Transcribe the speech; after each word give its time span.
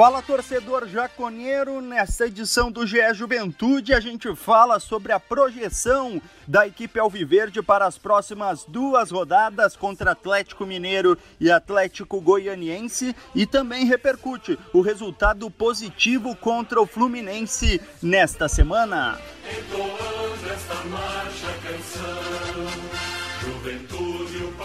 Fala 0.00 0.22
torcedor 0.22 0.88
jaconeiro, 0.88 1.82
nessa 1.82 2.26
edição 2.26 2.72
do 2.72 2.86
GE 2.86 3.12
Juventude 3.12 3.92
a 3.92 4.00
gente 4.00 4.34
fala 4.34 4.80
sobre 4.80 5.12
a 5.12 5.20
projeção 5.20 6.22
da 6.48 6.66
equipe 6.66 6.98
Alviverde 6.98 7.60
para 7.60 7.84
as 7.84 7.98
próximas 7.98 8.64
duas 8.64 9.10
rodadas 9.10 9.76
contra 9.76 10.12
Atlético 10.12 10.64
Mineiro 10.64 11.18
e 11.38 11.50
Atlético 11.50 12.18
Goianiense. 12.18 13.14
E 13.34 13.44
também 13.44 13.84
repercute 13.84 14.58
o 14.72 14.80
resultado 14.80 15.50
positivo 15.50 16.34
contra 16.34 16.80
o 16.80 16.86
Fluminense 16.86 17.78
nesta 18.02 18.48
semana. 18.48 19.20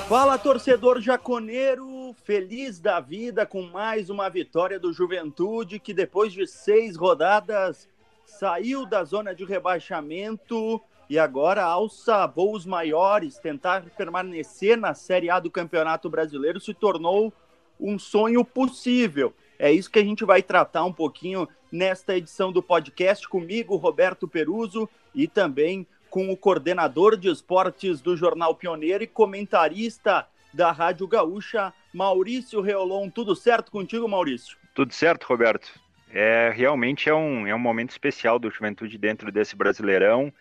Fala 0.07 0.37
torcedor 0.37 1.01
jaconeiro, 1.01 1.94
feliz 2.25 2.79
da 2.79 2.99
vida 2.99 3.45
com 3.45 3.61
mais 3.61 4.09
uma 4.09 4.27
vitória 4.29 4.79
do 4.79 4.91
Juventude, 4.91 5.79
que 5.79 5.93
depois 5.93 6.33
de 6.33 6.47
seis 6.47 6.97
rodadas 6.97 7.87
saiu 8.25 8.83
da 8.83 9.03
zona 9.03 9.35
de 9.35 9.45
rebaixamento 9.45 10.81
e 11.07 11.19
agora 11.19 11.63
alça 11.63 12.25
voos 12.25 12.65
maiores, 12.65 13.37
tentar 13.37 13.83
permanecer 13.95 14.75
na 14.75 14.95
Série 14.95 15.29
A 15.29 15.39
do 15.39 15.51
Campeonato 15.51 16.09
Brasileiro 16.09 16.59
se 16.59 16.73
tornou 16.73 17.31
um 17.79 17.99
sonho 17.99 18.43
possível. 18.43 19.31
É 19.59 19.71
isso 19.71 19.91
que 19.91 19.99
a 19.99 20.03
gente 20.03 20.25
vai 20.25 20.41
tratar 20.41 20.83
um 20.83 20.91
pouquinho 20.91 21.47
nesta 21.71 22.17
edição 22.17 22.51
do 22.51 22.63
podcast 22.63 23.29
comigo, 23.29 23.75
Roberto 23.75 24.27
Peruso, 24.27 24.89
e 25.13 25.27
também 25.27 25.85
com 26.09 26.31
o 26.31 26.37
coordenador 26.37 27.17
de 27.17 27.29
esportes 27.29 28.01
do 28.01 28.17
Jornal 28.17 28.55
Pioneiro 28.55 29.03
e 29.03 29.07
comentarista 29.07 30.27
da 30.55 30.71
Rádio 30.71 31.07
Gaúcha, 31.07 31.73
Maurício 31.95 32.59
Reolon. 32.59 33.09
Tudo 33.09 33.33
certo 33.35 33.71
contigo, 33.71 34.05
Maurício? 34.05 34.57
Tudo 34.73 34.93
certo, 34.93 35.23
Roberto. 35.23 35.79
É, 36.11 36.51
realmente 36.53 37.09
é 37.09 37.15
um, 37.15 37.47
é 37.47 37.55
um 37.55 37.59
momento 37.59 37.91
especial 37.91 38.37
do 38.37 38.51
Juventude 38.51 38.97
dentro 38.97 39.31
desse 39.31 39.55
Brasileirão 39.55 40.31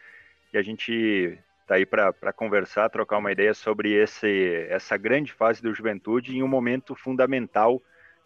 e 0.52 0.58
a 0.58 0.62
gente 0.62 1.38
está 1.62 1.76
aí 1.76 1.86
para 1.86 2.32
conversar, 2.32 2.90
trocar 2.90 3.18
uma 3.18 3.30
ideia 3.30 3.54
sobre 3.54 3.92
esse, 3.92 4.66
essa 4.68 4.96
grande 4.96 5.32
fase 5.32 5.62
do 5.62 5.72
Juventude 5.72 6.36
em 6.36 6.42
um 6.42 6.48
momento 6.48 6.94
fundamental 6.96 7.80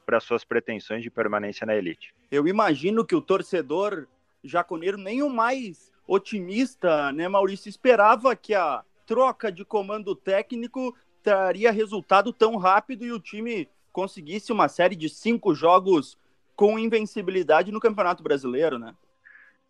para 0.06 0.20
suas 0.20 0.42
pretensões 0.42 1.02
de 1.02 1.10
permanência 1.10 1.66
na 1.66 1.76
elite. 1.76 2.14
Eu 2.30 2.48
imagino 2.48 3.04
que 3.04 3.14
o 3.14 3.20
torcedor 3.20 4.06
jaconeiro, 4.42 4.96
nem 4.96 5.22
o 5.22 5.28
mais 5.28 5.92
otimista, 6.06 7.12
né, 7.12 7.28
Maurício, 7.28 7.68
esperava 7.68 8.34
que 8.34 8.54
a 8.54 8.82
troca 9.06 9.52
de 9.52 9.64
comando 9.64 10.14
técnico 10.14 10.96
traria 11.28 11.70
resultado 11.70 12.32
tão 12.32 12.56
rápido 12.56 13.04
e 13.04 13.12
o 13.12 13.20
time 13.20 13.68
conseguisse 13.92 14.50
uma 14.50 14.66
série 14.66 14.96
de 14.96 15.10
cinco 15.10 15.54
jogos 15.54 16.16
com 16.56 16.78
invencibilidade 16.78 17.70
no 17.70 17.80
Campeonato 17.80 18.22
Brasileiro, 18.22 18.78
né? 18.78 18.94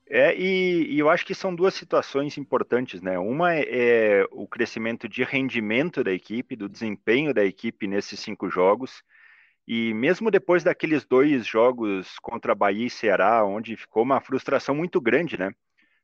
É, 0.08 0.34
e, 0.38 0.86
e, 0.94 0.98
eu 0.98 1.10
acho 1.10 1.26
que 1.26 1.34
são 1.34 1.52
duas 1.52 1.74
situações 1.74 2.38
importantes, 2.38 3.02
né? 3.02 3.18
Uma 3.18 3.56
é, 3.56 3.66
é, 3.68 4.26
o 4.30 4.46
crescimento 4.46 5.08
de 5.08 5.24
rendimento 5.24 6.04
da 6.04 6.12
equipe, 6.12 6.54
do 6.54 6.68
desempenho 6.68 7.34
da 7.34 7.44
equipe 7.44 7.88
nesses 7.88 8.20
cinco 8.20 8.48
jogos. 8.48 9.02
E 9.66 9.92
mesmo 9.92 10.30
depois 10.30 10.62
daqueles 10.62 11.04
dois 11.04 11.44
jogos 11.44 12.18
contra 12.20 12.54
Bahia 12.54 12.86
e 12.86 12.90
Ceará, 12.90 13.44
onde 13.44 13.76
ficou 13.76 14.04
uma 14.04 14.20
frustração 14.20 14.74
muito 14.76 15.00
grande, 15.00 15.36
né? 15.36 15.52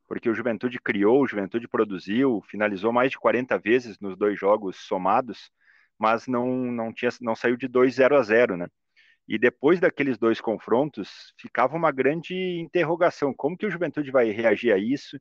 Porque 0.06 0.28
o 0.28 0.34
Juventude 0.34 0.78
criou, 0.80 1.22
o 1.22 1.26
Juventude 1.26 1.68
produziu, 1.68 2.42
finalizou 2.48 2.92
mais 2.92 3.10
de 3.10 3.18
40 3.18 3.58
vezes 3.58 3.98
nos 4.00 4.16
dois 4.16 4.38
jogos 4.38 4.76
somados, 4.76 5.50
mas 5.98 6.26
não, 6.26 6.48
não, 6.48 6.92
tinha, 6.92 7.10
não 7.20 7.34
saiu 7.34 7.56
de 7.56 7.68
2 7.68 7.94
0 7.94 8.16
a 8.16 8.22
0, 8.22 8.56
né? 8.56 8.68
E 9.26 9.38
depois 9.38 9.80
daqueles 9.80 10.18
dois 10.18 10.40
confrontos, 10.40 11.32
ficava 11.38 11.76
uma 11.76 11.90
grande 11.90 12.34
interrogação: 12.60 13.32
como 13.34 13.56
que 13.56 13.66
o 13.66 13.70
Juventude 13.70 14.10
vai 14.10 14.30
reagir 14.30 14.72
a 14.72 14.78
isso? 14.78 15.18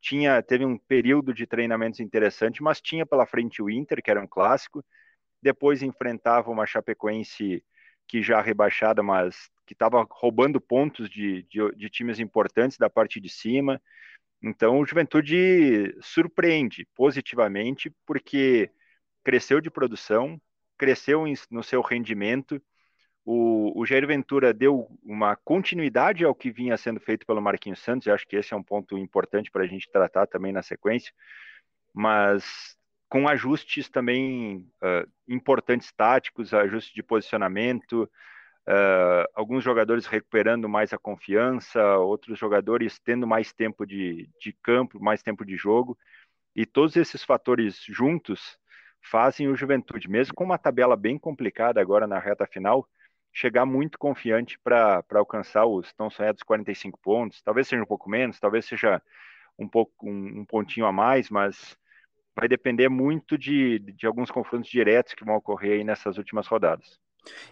Tinha, 0.00 0.42
teve 0.42 0.64
um 0.64 0.78
período 0.78 1.32
de 1.32 1.46
treinamentos 1.46 2.00
interessante, 2.00 2.62
mas 2.62 2.80
tinha 2.80 3.06
pela 3.06 3.26
frente 3.26 3.62
o 3.62 3.70
Inter, 3.70 4.02
que 4.02 4.10
era 4.10 4.20
um 4.20 4.26
clássico. 4.26 4.84
Depois 5.42 5.82
enfrentava 5.82 6.50
uma 6.50 6.66
Chapecoense 6.66 7.64
que 8.06 8.22
já 8.22 8.40
rebaixada, 8.40 9.02
mas 9.02 9.50
que 9.66 9.72
estava 9.72 10.06
roubando 10.10 10.60
pontos 10.60 11.10
de, 11.10 11.42
de, 11.44 11.74
de 11.76 11.90
times 11.90 12.20
importantes 12.20 12.78
da 12.78 12.88
parte 12.88 13.20
de 13.20 13.28
cima. 13.28 13.80
Então, 14.42 14.78
o 14.78 14.86
Juventude 14.86 15.96
surpreende 16.00 16.86
positivamente 16.94 17.90
porque 18.06 18.70
cresceu 19.24 19.60
de 19.60 19.70
produção, 19.70 20.40
cresceu 20.78 21.24
no 21.50 21.62
seu 21.62 21.80
rendimento. 21.80 22.62
O, 23.24 23.80
o 23.80 23.84
Jair 23.84 24.06
Ventura 24.06 24.54
deu 24.54 24.86
uma 25.02 25.34
continuidade 25.34 26.24
ao 26.24 26.34
que 26.34 26.50
vinha 26.50 26.76
sendo 26.76 27.00
feito 27.00 27.26
pelo 27.26 27.42
Marquinhos 27.42 27.80
Santos, 27.80 28.06
eu 28.06 28.14
acho 28.14 28.26
que 28.26 28.36
esse 28.36 28.54
é 28.54 28.56
um 28.56 28.62
ponto 28.62 28.96
importante 28.96 29.50
para 29.50 29.64
a 29.64 29.66
gente 29.66 29.90
tratar 29.90 30.26
também 30.26 30.52
na 30.52 30.62
sequência, 30.62 31.12
mas 31.92 32.76
com 33.08 33.26
ajustes 33.28 33.88
também 33.88 34.58
uh, 34.82 35.10
importantes 35.28 35.92
táticos, 35.92 36.52
ajustes 36.54 36.94
de 36.94 37.02
posicionamento, 37.02 38.08
Uh, 38.68 39.22
alguns 39.34 39.62
jogadores 39.62 40.06
recuperando 40.06 40.68
mais 40.68 40.92
a 40.92 40.98
confiança, 40.98 41.98
outros 41.98 42.36
jogadores 42.38 42.98
tendo 42.98 43.26
mais 43.26 43.52
tempo 43.52 43.86
de, 43.86 44.28
de 44.40 44.52
campo, 44.54 44.98
mais 45.00 45.22
tempo 45.22 45.44
de 45.44 45.56
jogo, 45.56 45.96
e 46.54 46.66
todos 46.66 46.96
esses 46.96 47.22
fatores 47.22 47.84
juntos 47.88 48.58
fazem 49.00 49.48
o 49.48 49.56
Juventude, 49.56 50.08
mesmo 50.08 50.34
com 50.34 50.44
uma 50.44 50.58
tabela 50.58 50.96
bem 50.96 51.18
complicada 51.18 51.80
agora 51.80 52.06
na 52.06 52.18
reta 52.18 52.46
final, 52.46 52.88
chegar 53.32 53.66
muito 53.66 53.98
confiante 53.98 54.58
para 54.58 55.04
alcançar 55.14 55.66
os 55.66 55.92
tão 55.92 56.10
sonhados 56.10 56.42
45 56.42 56.98
pontos. 56.98 57.42
Talvez 57.42 57.68
seja 57.68 57.82
um 57.82 57.86
pouco 57.86 58.08
menos, 58.08 58.40
talvez 58.40 58.64
seja 58.64 59.00
um 59.58 59.68
pouco 59.68 60.08
um, 60.08 60.40
um 60.40 60.44
pontinho 60.44 60.86
a 60.86 60.92
mais, 60.92 61.30
mas 61.30 61.76
vai 62.34 62.48
depender 62.48 62.88
muito 62.88 63.38
de, 63.38 63.78
de 63.78 64.06
alguns 64.06 64.30
confrontos 64.30 64.70
diretos 64.70 65.14
que 65.14 65.24
vão 65.24 65.36
ocorrer 65.36 65.74
aí 65.74 65.84
nessas 65.84 66.18
últimas 66.18 66.46
rodadas. 66.46 66.98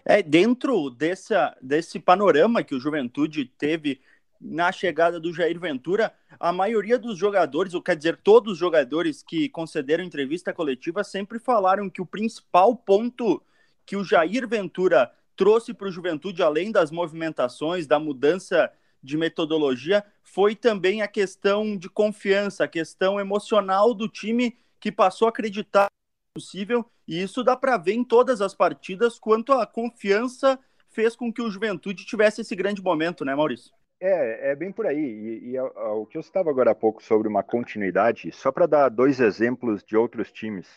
É, 0.03 0.21
dentro 0.21 0.89
dessa, 0.89 1.55
desse 1.61 1.99
panorama 1.99 2.63
que 2.63 2.75
o 2.75 2.79
Juventude 2.79 3.45
teve 3.57 4.01
na 4.39 4.71
chegada 4.71 5.19
do 5.19 5.33
Jair 5.33 5.59
Ventura, 5.59 6.13
a 6.39 6.51
maioria 6.51 6.99
dos 6.99 7.17
jogadores, 7.17 7.73
ou 7.73 7.81
quer 7.81 7.95
dizer, 7.95 8.17
todos 8.17 8.53
os 8.53 8.59
jogadores 8.59 9.23
que 9.23 9.49
concederam 9.49 10.03
entrevista 10.03 10.53
coletiva 10.53 11.03
sempre 11.03 11.39
falaram 11.39 11.89
que 11.89 12.01
o 12.01 12.05
principal 12.05 12.75
ponto 12.75 13.41
que 13.85 13.95
o 13.95 14.03
Jair 14.03 14.47
Ventura 14.47 15.11
trouxe 15.35 15.73
para 15.73 15.87
o 15.87 15.91
Juventude, 15.91 16.43
além 16.43 16.71
das 16.71 16.91
movimentações, 16.91 17.87
da 17.87 17.99
mudança 17.99 18.71
de 19.01 19.17
metodologia, 19.17 20.03
foi 20.23 20.55
também 20.55 21.01
a 21.01 21.07
questão 21.07 21.77
de 21.77 21.89
confiança, 21.89 22.63
a 22.63 22.67
questão 22.67 23.19
emocional 23.19 23.93
do 23.93 24.07
time 24.09 24.57
que 24.79 24.91
passou 24.91 25.27
a 25.27 25.29
acreditar 25.29 25.87
possível, 26.35 26.85
e 27.07 27.21
isso 27.23 27.43
dá 27.43 27.55
para 27.55 27.77
ver 27.77 27.93
em 27.93 28.03
todas 28.03 28.41
as 28.41 28.53
partidas 28.53 29.17
quanto 29.17 29.53
a 29.53 29.65
confiança 29.65 30.59
fez 30.89 31.15
com 31.15 31.31
que 31.31 31.41
o 31.41 31.49
Juventude 31.49 32.05
tivesse 32.05 32.41
esse 32.41 32.53
grande 32.55 32.81
momento, 32.81 33.23
né, 33.23 33.33
Maurício? 33.33 33.73
É, 34.01 34.51
é 34.51 34.55
bem 34.55 34.71
por 34.71 34.85
aí. 34.85 34.99
E, 34.99 35.51
e 35.51 35.59
o 35.59 36.05
que 36.05 36.17
eu 36.17 36.21
estava 36.21 36.49
agora 36.49 36.71
há 36.71 36.75
pouco 36.75 37.01
sobre 37.01 37.29
uma 37.29 37.41
continuidade, 37.41 38.31
só 38.33 38.51
para 38.51 38.65
dar 38.65 38.89
dois 38.89 39.21
exemplos 39.21 39.81
de 39.81 39.95
outros 39.95 40.29
times. 40.29 40.67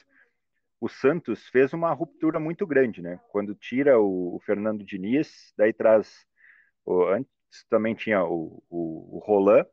O 0.81 0.89
Santos 0.89 1.49
fez 1.49 1.73
uma 1.73 1.93
ruptura 1.93 2.39
muito 2.39 2.65
grande, 2.65 3.03
né? 3.03 3.19
Quando 3.31 3.53
tira 3.53 3.99
o, 3.99 4.37
o 4.37 4.41
Fernando 4.47 4.85
Diniz, 4.85 5.53
daí 5.57 5.73
traz. 5.73 6.25
O, 6.87 7.03
antes 7.03 7.29
também 7.69 7.97
tinha 7.97 8.25
o, 8.25 8.63
o, 8.71 9.17
o 9.17 9.19
Roland, 9.19 9.67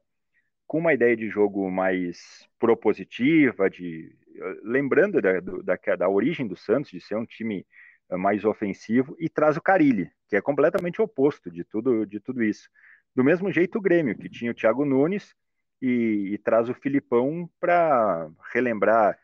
com 0.65 0.79
uma 0.79 0.95
ideia 0.95 1.15
de 1.15 1.29
jogo 1.29 1.69
mais 1.69 2.49
propositiva, 2.57 3.69
de 3.69 4.15
lembrando 4.63 5.21
da, 5.21 5.39
da, 5.39 5.95
da 5.95 6.09
origem 6.09 6.47
do 6.47 6.55
Santos, 6.55 6.91
de 6.91 7.01
ser 7.01 7.15
um 7.15 7.25
time 7.25 7.65
eh, 8.09 8.17
mais 8.17 8.45
ofensivo, 8.45 9.15
e 9.19 9.29
traz 9.29 9.57
o 9.57 9.61
Carilli, 9.61 10.11
que 10.27 10.35
é 10.35 10.41
completamente 10.41 11.01
oposto 11.01 11.49
de 11.51 11.63
tudo, 11.63 12.05
de 12.05 12.19
tudo 12.19 12.43
isso. 12.43 12.69
Do 13.15 13.23
mesmo 13.23 13.51
jeito 13.51 13.77
o 13.77 13.81
Grêmio, 13.81 14.17
que 14.17 14.29
tinha 14.29 14.51
o 14.51 14.53
Thiago 14.53 14.85
Nunes 14.85 15.33
e, 15.81 16.33
e 16.33 16.37
traz 16.37 16.69
o 16.69 16.73
Filipão 16.73 17.49
para 17.59 18.29
relembrar 18.53 19.17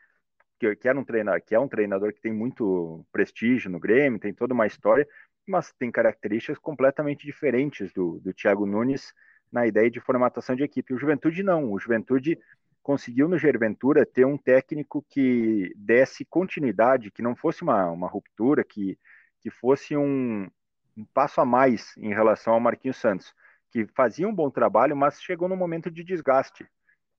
que, 0.60 0.76
que, 0.76 0.88
era 0.88 1.00
um 1.00 1.04
treinador, 1.04 1.42
que 1.42 1.56
é 1.56 1.60
um 1.60 1.68
treinador 1.68 2.14
que 2.14 2.22
tem 2.22 2.32
muito 2.32 3.06
prestígio 3.12 3.70
no 3.70 3.80
Grêmio, 3.80 4.20
tem 4.20 4.34
toda 4.34 4.54
uma 4.54 4.68
história, 4.68 5.08
mas 5.48 5.74
tem 5.74 5.92
características 5.92 6.58
completamente 6.60 7.26
diferentes 7.26 7.92
do, 7.92 8.20
do 8.20 8.34
Thiago 8.34 8.66
Nunes 8.66 9.14
na 9.52 9.68
ideia 9.68 9.90
de 9.90 10.00
formatação 10.00 10.56
de 10.56 10.64
equipe. 10.64 10.94
O 10.94 10.98
Juventude 10.98 11.44
não, 11.44 11.72
o 11.72 11.80
Juventude 11.80 12.40
conseguiu 12.82 13.28
no 13.28 13.38
Gerventura 13.38 14.06
ter 14.06 14.26
um 14.26 14.38
técnico 14.38 15.06
que 15.10 15.74
desse 15.76 16.26
continuidade, 16.26 17.12
que 17.12 17.22
não 17.22 17.36
fosse 17.36 17.62
uma, 17.62 17.90
uma 17.92 18.08
ruptura, 18.08 18.64
que, 18.64 18.98
que 19.40 19.50
fosse 19.50 19.96
um, 19.96 20.50
um 20.98 21.06
passo 21.14 21.42
a 21.42 21.46
mais 21.46 21.96
em 21.98 22.14
relação 22.14 22.54
ao 22.54 22.60
Marquinhos 22.60 22.98
Santos, 22.98 23.34
que 23.70 23.86
fazia 23.88 24.28
um 24.28 24.36
bom 24.36 24.50
trabalho, 24.50 24.96
mas 24.96 25.22
chegou 25.22 25.48
no 25.48 25.56
momento 25.56 25.90
de 25.90 26.04
desgaste. 26.04 26.68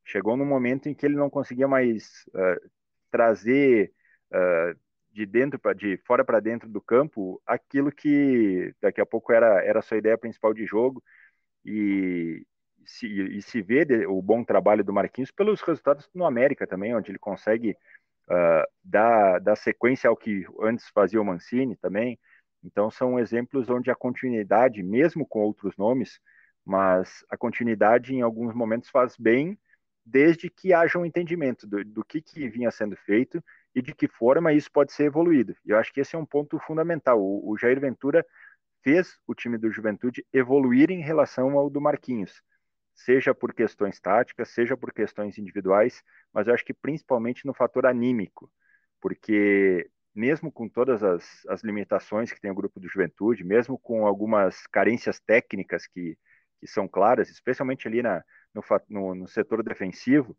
Chegou 0.04 0.36
no 0.36 0.44
momento 0.44 0.88
em 0.88 0.94
que 0.94 1.06
ele 1.06 1.16
não 1.16 1.30
conseguia 1.30 1.68
mais 1.68 2.24
uh, 2.34 2.70
trazer 3.10 3.92
uh, 4.32 4.78
de 5.12 5.26
dentro 5.26 5.58
para 5.58 5.74
de 5.74 5.96
fora 5.98 6.24
para 6.24 6.40
dentro 6.40 6.68
do 6.68 6.80
campo 6.80 7.40
aquilo 7.46 7.92
que 7.92 8.74
daqui 8.80 9.00
a 9.00 9.06
pouco 9.06 9.32
era 9.32 9.62
era 9.62 9.78
a 9.78 9.82
sua 9.82 9.98
ideia 9.98 10.16
principal 10.16 10.54
de 10.54 10.64
jogo 10.64 11.02
e 11.64 12.44
se, 12.84 13.06
e 13.06 13.42
se 13.42 13.62
vê 13.62 13.86
o 14.06 14.20
bom 14.20 14.44
trabalho 14.44 14.84
do 14.84 14.92
Marquinhos 14.92 15.30
pelos 15.30 15.60
resultados 15.60 16.08
no 16.14 16.24
América 16.24 16.66
também, 16.66 16.94
onde 16.94 17.10
ele 17.10 17.18
consegue 17.18 17.76
uh, 18.28 18.66
dar, 18.82 19.40
dar 19.40 19.56
sequência 19.56 20.08
ao 20.08 20.16
que 20.16 20.46
antes 20.60 20.88
fazia 20.90 21.20
o 21.20 21.24
Mancini 21.24 21.76
também. 21.76 22.18
Então 22.64 22.90
são 22.90 23.18
exemplos 23.18 23.68
onde 23.68 23.90
a 23.90 23.94
continuidade, 23.94 24.82
mesmo 24.82 25.26
com 25.26 25.40
outros 25.40 25.76
nomes, 25.76 26.20
mas 26.64 27.24
a 27.28 27.36
continuidade 27.36 28.14
em 28.14 28.22
alguns 28.22 28.54
momentos 28.54 28.88
faz 28.88 29.16
bem, 29.16 29.58
desde 30.04 30.48
que 30.50 30.72
haja 30.72 30.98
um 30.98 31.04
entendimento 31.04 31.66
do, 31.66 31.84
do 31.84 32.04
que, 32.04 32.20
que 32.20 32.48
vinha 32.48 32.70
sendo 32.70 32.96
feito 32.96 33.42
e 33.74 33.80
de 33.80 33.94
que 33.94 34.08
forma 34.08 34.52
isso 34.52 34.70
pode 34.70 34.92
ser 34.92 35.04
evoluído. 35.04 35.56
E 35.64 35.70
eu 35.70 35.78
acho 35.78 35.92
que 35.92 36.00
esse 36.00 36.14
é 36.14 36.18
um 36.18 36.26
ponto 36.26 36.58
fundamental. 36.58 37.20
O, 37.20 37.50
o 37.50 37.56
Jair 37.56 37.80
Ventura 37.80 38.24
fez 38.82 39.18
o 39.26 39.34
time 39.34 39.56
do 39.56 39.70
Juventude 39.70 40.24
evoluir 40.32 40.90
em 40.90 41.00
relação 41.00 41.56
ao 41.58 41.70
do 41.70 41.80
Marquinhos, 41.80 42.42
seja 42.94 43.34
por 43.34 43.54
questões 43.54 44.00
táticas, 44.00 44.50
seja 44.50 44.76
por 44.76 44.92
questões 44.92 45.38
individuais, 45.38 46.02
mas 46.32 46.46
eu 46.46 46.54
acho 46.54 46.64
que 46.64 46.74
principalmente 46.74 47.46
no 47.46 47.54
fator 47.54 47.86
anímico, 47.86 48.50
porque 49.00 49.90
mesmo 50.14 50.52
com 50.52 50.68
todas 50.68 51.02
as, 51.02 51.44
as 51.48 51.62
limitações 51.62 52.32
que 52.32 52.40
tem 52.40 52.50
o 52.50 52.54
grupo 52.54 52.78
do 52.78 52.88
Juventude, 52.88 53.44
mesmo 53.44 53.78
com 53.78 54.06
algumas 54.06 54.66
carências 54.66 55.18
técnicas 55.20 55.86
que, 55.86 56.18
que 56.60 56.66
são 56.66 56.86
claras, 56.86 57.30
especialmente 57.30 57.88
ali 57.88 58.02
na, 58.02 58.22
no, 58.54 58.62
no, 58.88 59.14
no 59.14 59.28
setor 59.28 59.62
defensivo, 59.62 60.36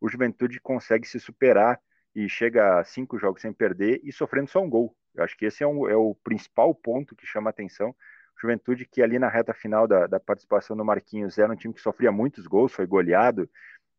o 0.00 0.08
Juventude 0.08 0.60
consegue 0.60 1.06
se 1.06 1.20
superar 1.20 1.80
e 2.14 2.28
chega 2.28 2.78
a 2.80 2.84
cinco 2.84 3.18
jogos 3.18 3.42
sem 3.42 3.52
perder 3.52 4.00
e 4.04 4.12
sofrendo 4.12 4.50
só 4.50 4.60
um 4.60 4.68
gol. 4.68 4.96
Eu 5.14 5.24
acho 5.24 5.36
que 5.36 5.46
esse 5.46 5.62
é, 5.62 5.66
um, 5.66 5.88
é 5.88 5.96
o 5.96 6.14
principal 6.22 6.74
ponto 6.74 7.16
que 7.16 7.26
chama 7.26 7.50
atenção. 7.50 7.94
Juventude 8.44 8.84
que 8.84 9.00
ali 9.00 9.18
na 9.18 9.28
reta 9.28 9.54
final 9.54 9.88
da, 9.88 10.06
da 10.06 10.20
participação 10.20 10.76
do 10.76 10.84
Marquinhos 10.84 11.38
era 11.38 11.50
um 11.52 11.56
time 11.56 11.72
que 11.72 11.80
sofria 11.80 12.12
muitos 12.12 12.46
gols, 12.46 12.72
foi 12.72 12.86
goleado 12.86 13.48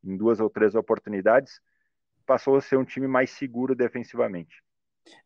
em 0.03 0.15
duas 0.15 0.39
ou 0.39 0.49
três 0.49 0.75
oportunidades, 0.75 1.59
passou 2.27 2.55
a 2.55 2.61
ser 2.61 2.77
um 2.77 2.85
time 2.85 3.07
mais 3.07 3.31
seguro 3.31 3.73
defensivamente. 3.73 4.63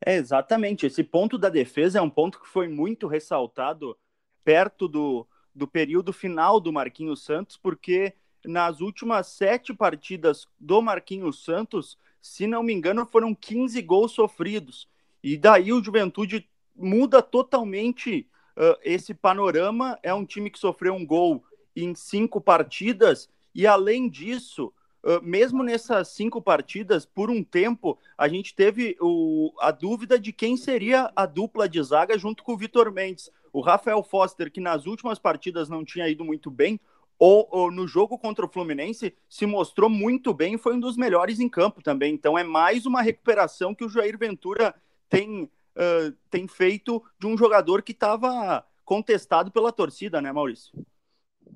É, 0.05 0.15
exatamente. 0.15 0.85
Esse 0.85 1.03
ponto 1.03 1.37
da 1.37 1.49
defesa 1.49 1.99
é 1.99 2.01
um 2.01 2.09
ponto 2.09 2.39
que 2.39 2.47
foi 2.47 2.69
muito 2.69 3.07
ressaltado 3.07 3.97
perto 4.43 4.87
do, 4.87 5.27
do 5.53 5.67
período 5.67 6.13
final 6.13 6.59
do 6.59 6.71
Marquinhos 6.71 7.23
Santos, 7.23 7.57
porque 7.57 8.13
nas 8.45 8.79
últimas 8.79 9.27
sete 9.27 9.73
partidas 9.73 10.47
do 10.57 10.81
Marquinhos 10.81 11.43
Santos, 11.43 11.97
se 12.21 12.47
não 12.47 12.63
me 12.63 12.73
engano, 12.73 13.05
foram 13.05 13.35
15 13.35 13.81
gols 13.81 14.13
sofridos. 14.13 14.87
E 15.21 15.37
daí 15.37 15.73
o 15.73 15.83
Juventude 15.83 16.49
muda 16.73 17.21
totalmente 17.21 18.29
uh, 18.59 18.77
esse 18.83 19.13
panorama. 19.13 19.97
É 20.03 20.13
um 20.13 20.25
time 20.25 20.49
que 20.49 20.59
sofreu 20.59 20.93
um 20.93 21.05
gol 21.05 21.43
em 21.75 21.95
cinco 21.95 22.41
partidas, 22.41 23.29
e 23.55 23.65
além 23.65 24.09
disso, 24.09 24.73
uh, 25.03 25.21
mesmo 25.23 25.63
nessas 25.63 26.09
cinco 26.09 26.41
partidas, 26.41 27.05
por 27.05 27.29
um 27.29 27.43
tempo, 27.43 27.97
a 28.17 28.27
gente 28.27 28.53
teve 28.53 28.97
o, 28.99 29.53
a 29.59 29.71
dúvida 29.71 30.19
de 30.19 30.33
quem 30.33 30.57
seria 30.57 31.11
a 31.15 31.25
dupla 31.25 31.69
de 31.69 31.81
zaga 31.81 32.17
junto 32.17 32.43
com 32.43 32.53
o 32.53 32.57
Vitor 32.57 32.91
Mendes. 32.91 33.31
O 33.53 33.61
Rafael 33.61 34.03
Foster, 34.03 34.51
que 34.51 34.59
nas 34.59 34.85
últimas 34.85 35.17
partidas 35.17 35.69
não 35.69 35.85
tinha 35.85 36.07
ido 36.07 36.25
muito 36.25 36.51
bem, 36.51 36.79
ou, 37.17 37.47
ou, 37.51 37.69
no 37.69 37.85
jogo 37.85 38.17
contra 38.17 38.45
o 38.45 38.49
Fluminense 38.49 39.13
se 39.27 39.45
mostrou 39.45 39.89
muito 39.89 40.33
bem, 40.33 40.57
foi 40.57 40.75
um 40.75 40.79
dos 40.79 40.95
melhores 40.95 41.41
em 41.41 41.49
campo 41.49 41.83
também. 41.83 42.13
Então 42.13 42.37
é 42.37 42.45
mais 42.45 42.85
uma 42.85 43.01
recuperação 43.01 43.75
que 43.75 43.83
o 43.83 43.89
Jair 43.89 44.17
Ventura 44.17 44.73
tem, 45.09 45.49
uh, 45.75 46.11
tem 46.29 46.47
feito 46.47 47.03
de 47.19 47.27
um 47.27 47.37
jogador 47.37 47.81
que 47.81 47.91
estava 47.91 48.65
contestado 48.85 49.51
pela 49.51 49.71
torcida, 49.71 50.21
né, 50.21 50.31
Maurício? 50.31 50.73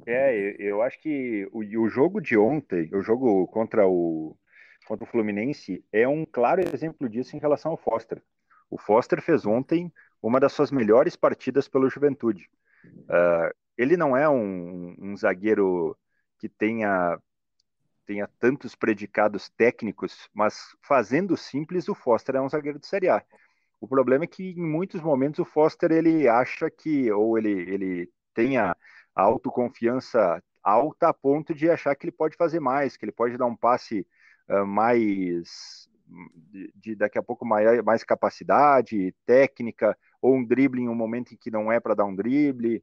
É, 0.06 0.56
eu 0.60 0.82
acho 0.82 1.00
que 1.00 1.48
o, 1.52 1.60
o 1.60 1.90
jogo 1.90 2.20
de 2.20 2.38
ontem, 2.38 2.90
o 2.94 3.02
jogo 3.02 3.48
contra 3.48 3.88
o, 3.88 4.36
contra 4.86 5.04
o 5.04 5.08
Fluminense, 5.08 5.84
é 5.92 6.08
um 6.08 6.26
claro 6.26 6.62
exemplo 6.62 7.08
disso 7.08 7.36
em 7.36 7.40
relação 7.40 7.72
ao 7.72 7.78
Foster. 7.78 8.22
O 8.70 8.78
Foster 8.78 9.22
fez 9.22 9.46
ontem 9.46 9.92
uma 10.22 10.40
das 10.40 10.54
suas 10.54 10.72
melhores 10.72 11.16
partidas 11.16 11.68
pelo 11.68 11.90
Juventude. 11.90 12.50
Uh, 12.86 13.54
ele 13.78 13.98
não 13.98 14.16
é 14.16 14.28
um, 14.28 14.96
um 14.98 15.18
zagueiro 15.18 15.98
que 16.40 16.50
tenha 16.50 17.20
tenha 18.06 18.28
tantos 18.40 18.76
predicados 18.76 19.50
técnicos, 19.50 20.30
mas 20.34 20.76
fazendo 20.82 21.38
simples, 21.38 21.88
o 21.88 21.96
Foster 21.96 22.36
é 22.36 22.42
um 22.42 22.50
zagueiro 22.50 22.78
de 22.78 22.86
Série 22.86 23.08
A. 23.08 23.24
O 23.84 23.88
problema 23.88 24.24
é 24.24 24.28
que 24.28 24.52
em 24.52 24.66
muitos 24.66 25.02
momentos 25.02 25.40
o 25.40 25.46
Foster 25.46 25.92
ele 25.92 26.26
acha 26.26 26.72
que, 26.72 27.12
ou 27.12 27.38
ele, 27.38 27.52
ele 27.52 28.10
tem 28.34 28.58
a, 28.58 28.74
autoconfiança 29.14 30.42
alta 30.64 31.10
a 31.10 31.14
ponto 31.14 31.54
de 31.54 31.70
achar 31.70 31.94
que 31.94 32.06
ele 32.06 32.14
pode 32.14 32.38
fazer 32.38 32.62
mais, 32.62 32.96
que 32.96 33.04
ele 33.04 33.12
pode 33.12 33.38
dar 33.38 33.46
um 33.46 33.58
passe 33.58 34.08
uh, 34.50 34.66
mais 34.66 35.90
de, 36.50 36.72
de, 36.74 36.96
daqui 36.96 37.20
a 37.20 37.24
pouco 37.24 37.46
mais, 37.46 37.84
mais 37.84 38.06
capacidade 38.06 39.14
técnica, 39.26 39.98
ou 40.22 40.34
um 40.36 40.46
drible 40.46 40.82
em 40.82 40.88
um 40.88 40.96
momento 40.96 41.34
em 41.34 41.38
que 41.38 41.52
não 41.52 41.70
é 41.70 41.78
para 41.78 41.94
dar 41.94 42.06
um 42.06 42.16
drible. 42.16 42.82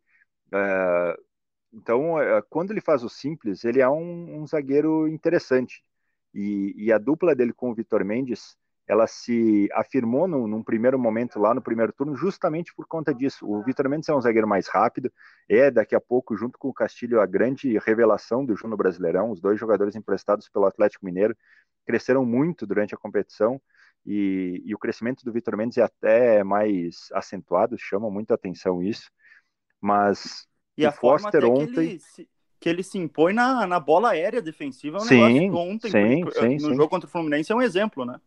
É, 0.52 1.16
então, 1.72 2.20
é, 2.20 2.42
quando 2.50 2.72
ele 2.72 2.80
faz 2.82 3.02
o 3.02 3.08
simples, 3.08 3.64
ele 3.64 3.80
é 3.80 3.88
um, 3.88 4.42
um 4.42 4.46
zagueiro 4.46 5.08
interessante. 5.08 5.82
E, 6.34 6.74
e, 6.76 6.92
a 6.92 6.98
dupla 6.98 7.34
dele 7.34 7.54
com 7.54 7.70
o 7.70 7.74
Vitor 7.74 8.04
Mendes, 8.04 8.54
ela 8.90 9.06
se 9.06 9.68
afirmou 9.72 10.26
no, 10.26 10.48
num 10.48 10.62
primeiro 10.62 10.98
momento 10.98 11.38
lá 11.38 11.54
no 11.54 11.62
primeiro 11.62 11.92
turno, 11.92 12.16
justamente 12.16 12.74
por 12.74 12.86
conta 12.86 13.14
disso. 13.14 13.46
O 13.48 13.62
Vitor 13.62 13.88
Mendes 13.88 14.08
é 14.08 14.14
um 14.14 14.20
zagueiro 14.20 14.48
mais 14.48 14.66
rápido, 14.66 15.12
é 15.48 15.70
daqui 15.70 15.94
a 15.94 16.00
pouco, 16.00 16.36
junto 16.36 16.58
com 16.58 16.68
o 16.68 16.74
Castilho, 16.74 17.20
a 17.20 17.26
grande 17.26 17.78
revelação 17.78 18.44
do 18.44 18.56
Juno 18.56 18.76
Brasileirão. 18.76 19.30
Os 19.30 19.40
dois 19.40 19.60
jogadores 19.60 19.94
emprestados 19.94 20.48
pelo 20.48 20.66
Atlético 20.66 21.04
Mineiro 21.04 21.36
cresceram 21.86 22.24
muito 22.26 22.66
durante 22.66 22.94
a 22.94 22.98
competição. 22.98 23.60
E, 24.04 24.62
e 24.64 24.74
o 24.74 24.78
crescimento 24.78 25.24
do 25.24 25.32
Vitor 25.32 25.56
Mendes 25.56 25.78
é 25.78 25.82
até 25.82 26.42
mais 26.42 27.08
acentuado, 27.12 27.76
chama 27.78 28.10
muita 28.10 28.34
atenção 28.34 28.82
isso 28.82 29.10
mas 29.80 30.46
e 30.76 30.84
a 30.84 30.92
Foster 30.92 31.44
ontem. 31.44 31.72
Que 31.72 31.80
ele, 31.80 31.98
se, 31.98 32.28
que 32.60 32.68
ele 32.68 32.82
se 32.82 32.98
impõe 32.98 33.32
na, 33.32 33.66
na 33.66 33.80
bola 33.80 34.10
aérea 34.10 34.42
defensiva 34.42 34.98
é 34.98 35.00
um 35.00 35.04
sim, 35.04 35.20
negócio 35.20 35.56
ontem. 35.56 35.90
Sim, 35.90 36.20
porque, 36.22 36.40
sim, 36.40 36.54
no 36.54 36.60
sim. 36.60 36.74
jogo 36.74 36.88
contra 36.88 37.08
o 37.08 37.10
Fluminense 37.10 37.50
é 37.50 37.54
um 37.54 37.62
exemplo, 37.62 38.04
né? 38.04 38.20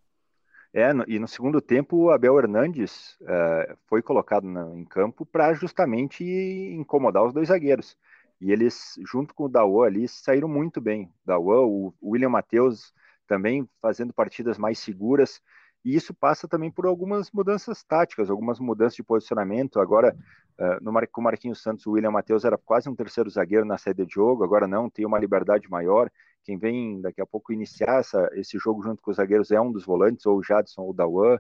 É, 0.73 0.89
e 1.07 1.19
no 1.19 1.27
segundo 1.27 1.61
tempo 1.61 1.95
o 1.95 2.09
Abel 2.09 2.39
Hernandes 2.39 3.15
uh, 3.21 3.77
foi 3.85 4.01
colocado 4.01 4.47
na, 4.47 4.75
em 4.75 4.83
campo 4.83 5.23
para 5.23 5.53
justamente 5.53 6.23
incomodar 6.23 7.23
os 7.23 7.31
dois 7.31 7.49
zagueiros. 7.49 7.95
E 8.41 8.51
eles, 8.51 8.95
junto 9.07 9.35
com 9.35 9.45
o 9.45 9.49
Dawa 9.49 9.85
ali, 9.85 10.07
saíram 10.07 10.47
muito 10.47 10.81
bem. 10.81 11.13
Dawa, 11.23 11.61
o 11.61 11.93
William 12.01 12.29
Matheus 12.29 12.91
também 13.27 13.69
fazendo 13.79 14.11
partidas 14.11 14.57
mais 14.57 14.79
seguras. 14.79 15.41
E 15.85 15.95
isso 15.95 16.13
passa 16.13 16.47
também 16.47 16.71
por 16.71 16.87
algumas 16.87 17.29
mudanças 17.31 17.83
táticas, 17.83 18.29
algumas 18.29 18.59
mudanças 18.59 18.95
de 18.95 19.03
posicionamento. 19.03 19.79
Agora, 19.79 20.15
uh, 20.59 20.83
no 20.83 20.91
Mar 20.91 21.07
com 21.07 21.21
o 21.21 21.23
Marquinhos 21.23 21.61
Santos, 21.61 21.85
o 21.85 21.91
William 21.91 22.11
Matheus 22.11 22.45
era 22.45 22.57
quase 22.57 22.89
um 22.89 22.95
terceiro 22.95 23.29
zagueiro 23.29 23.63
na 23.65 23.77
saída 23.77 24.05
de 24.05 24.13
jogo, 24.13 24.43
agora 24.43 24.67
não, 24.67 24.89
tem 24.89 25.05
uma 25.05 25.19
liberdade 25.19 25.69
maior. 25.69 26.09
Quem 26.43 26.57
vem 26.57 27.01
daqui 27.01 27.21
a 27.21 27.25
pouco 27.25 27.53
iniciar 27.53 27.99
essa, 27.99 28.29
esse 28.33 28.57
jogo 28.57 28.83
junto 28.83 29.01
com 29.01 29.11
os 29.11 29.17
zagueiros 29.17 29.51
é 29.51 29.59
um 29.59 29.71
dos 29.71 29.85
volantes, 29.85 30.25
ou 30.25 30.37
o 30.37 30.43
Jadson 30.43 30.81
ou 30.81 30.89
o 30.91 30.93
Dawan. 30.93 31.37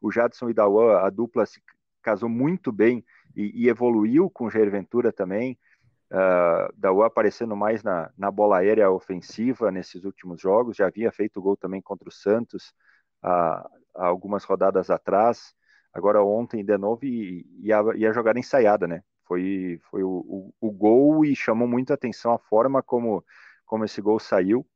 O 0.00 0.10
Jadson 0.10 0.48
e 0.48 0.52
o 0.52 0.54
Dawan, 0.54 0.98
a 0.98 1.10
dupla 1.10 1.44
se 1.46 1.60
casou 2.02 2.28
muito 2.28 2.70
bem 2.72 3.04
e, 3.34 3.64
e 3.64 3.68
evoluiu 3.68 4.30
com 4.30 4.46
o 4.46 4.50
Jair 4.50 4.70
Ventura 4.70 5.12
também. 5.12 5.58
Uh, 6.10 6.72
Dawan 6.76 7.06
aparecendo 7.06 7.56
mais 7.56 7.82
na, 7.82 8.10
na 8.16 8.30
bola 8.30 8.58
aérea 8.58 8.90
ofensiva 8.90 9.72
nesses 9.72 10.04
últimos 10.04 10.40
jogos, 10.40 10.76
já 10.76 10.86
havia 10.86 11.10
feito 11.10 11.42
gol 11.42 11.56
também 11.56 11.82
contra 11.82 12.08
o 12.08 12.12
Santos. 12.12 12.72
Uh, 13.24 13.86
algumas 13.96 14.44
rodadas 14.44 14.90
atrás, 14.90 15.54
agora 15.92 16.22
ontem 16.22 16.64
de 16.64 16.76
novo, 16.78 17.04
e, 17.04 17.46
e, 17.60 17.72
a, 17.72 17.82
e 17.96 18.06
a 18.06 18.12
jogada 18.12 18.38
ensaiada, 18.38 18.86
né? 18.86 19.02
Foi, 19.24 19.80
foi 19.90 20.04
o, 20.04 20.08
o, 20.08 20.54
o, 20.60 20.70
gol 20.70 21.24
e 21.24 21.34
chamou 21.34 21.66
muito 21.66 21.90
a 21.90 21.94
atenção 21.94 22.32
a 22.32 22.38
forma 22.38 22.80
como, 22.80 23.24
como 23.66 23.84
esse 23.84 24.00
gol 24.00 24.18
saiu, 24.18 24.66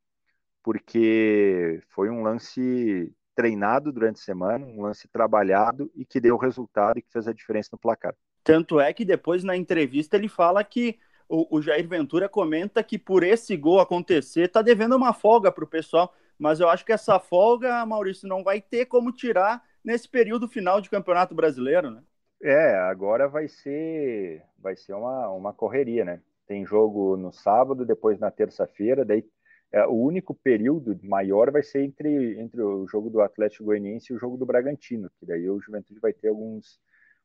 porque 0.61 1.81
foi 1.89 2.09
um 2.09 2.21
lance 2.21 3.11
treinado 3.33 3.91
durante 3.91 4.17
a 4.17 4.23
semana, 4.23 4.65
um 4.65 4.83
lance 4.83 5.07
trabalhado 5.07 5.91
e 5.95 6.05
que 6.05 6.19
deu 6.19 6.37
resultado 6.37 6.99
e 6.99 7.01
que 7.01 7.11
fez 7.11 7.27
a 7.27 7.33
diferença 7.33 7.69
no 7.71 7.79
placar. 7.79 8.13
Tanto 8.43 8.79
é 8.79 8.93
que 8.93 9.05
depois 9.05 9.43
na 9.43 9.55
entrevista 9.55 10.15
ele 10.17 10.27
fala 10.27 10.63
que 10.63 10.99
o, 11.27 11.57
o 11.57 11.61
Jair 11.61 11.87
Ventura 11.87 12.27
comenta 12.27 12.83
que 12.83 12.99
por 12.99 13.23
esse 13.23 13.55
gol 13.57 13.79
acontecer 13.79 14.49
tá 14.49 14.61
devendo 14.61 14.95
uma 14.95 15.13
folga 15.13 15.51
para 15.51 15.63
o 15.63 15.67
pessoal 15.67 16.13
mas 16.41 16.59
eu 16.59 16.67
acho 16.67 16.83
que 16.83 16.91
essa 16.91 17.19
folga, 17.19 17.85
Maurício, 17.85 18.27
não 18.27 18.43
vai 18.43 18.59
ter 18.59 18.87
como 18.87 19.11
tirar 19.11 19.63
nesse 19.85 20.09
período 20.09 20.47
final 20.47 20.81
de 20.81 20.89
Campeonato 20.89 21.35
Brasileiro, 21.35 21.91
né? 21.91 22.01
É, 22.41 22.73
agora 22.79 23.29
vai 23.29 23.47
ser 23.47 24.43
vai 24.57 24.75
ser 24.75 24.93
uma, 24.93 25.29
uma 25.29 25.53
correria, 25.53 26.03
né? 26.03 26.19
Tem 26.51 26.65
jogo 26.65 27.15
no 27.15 27.31
sábado, 27.31 27.85
depois 27.85 28.19
na 28.19 28.29
terça-feira, 28.29 29.05
daí 29.05 29.25
é, 29.71 29.85
o 29.85 29.93
único 29.93 30.35
período 30.35 30.99
maior 31.01 31.49
vai 31.49 31.63
ser 31.63 31.81
entre, 31.81 32.37
entre 32.41 32.61
o 32.61 32.85
jogo 32.85 33.09
do 33.09 33.21
Atlético 33.21 33.63
Goianiense 33.63 34.11
e 34.11 34.15
o 34.17 34.19
jogo 34.19 34.35
do 34.35 34.45
Bragantino, 34.45 35.09
que 35.17 35.25
daí 35.25 35.49
o 35.49 35.61
Juventude 35.61 36.01
vai 36.01 36.11
ter 36.11 36.27
alguns 36.27 36.77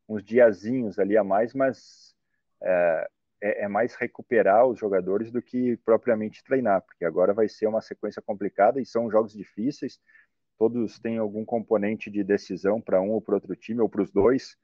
uns 0.08 0.22
diazinhos 0.22 0.96
ali 1.00 1.16
a 1.16 1.24
mais, 1.24 1.52
mas 1.54 2.14
é, 2.62 3.08
é, 3.40 3.64
é, 3.64 3.68
mais 3.68 3.96
recuperar 3.96 4.64
os 4.64 4.78
jogadores 4.78 5.32
do 5.32 5.42
que 5.42 5.76
propriamente 5.78 6.44
treinar, 6.44 6.82
porque 6.82 7.04
agora 7.04 7.34
vai 7.34 7.48
ser 7.48 7.66
uma 7.66 7.80
sequência 7.80 8.22
complicada 8.22 8.80
e 8.80 8.86
são 8.86 9.10
jogos 9.10 9.32
difíceis, 9.32 9.98
todos 10.56 11.00
têm 11.00 11.18
algum 11.18 11.44
componente 11.44 12.12
de 12.12 12.22
decisão 12.22 12.80
para 12.80 13.02
um 13.02 13.10
ou 13.10 13.20
para 13.20 13.34
outro 13.34 13.56
time, 13.56 13.80
ou 13.80 13.88
para 13.88 14.02
os 14.02 14.12
dois, 14.12 14.56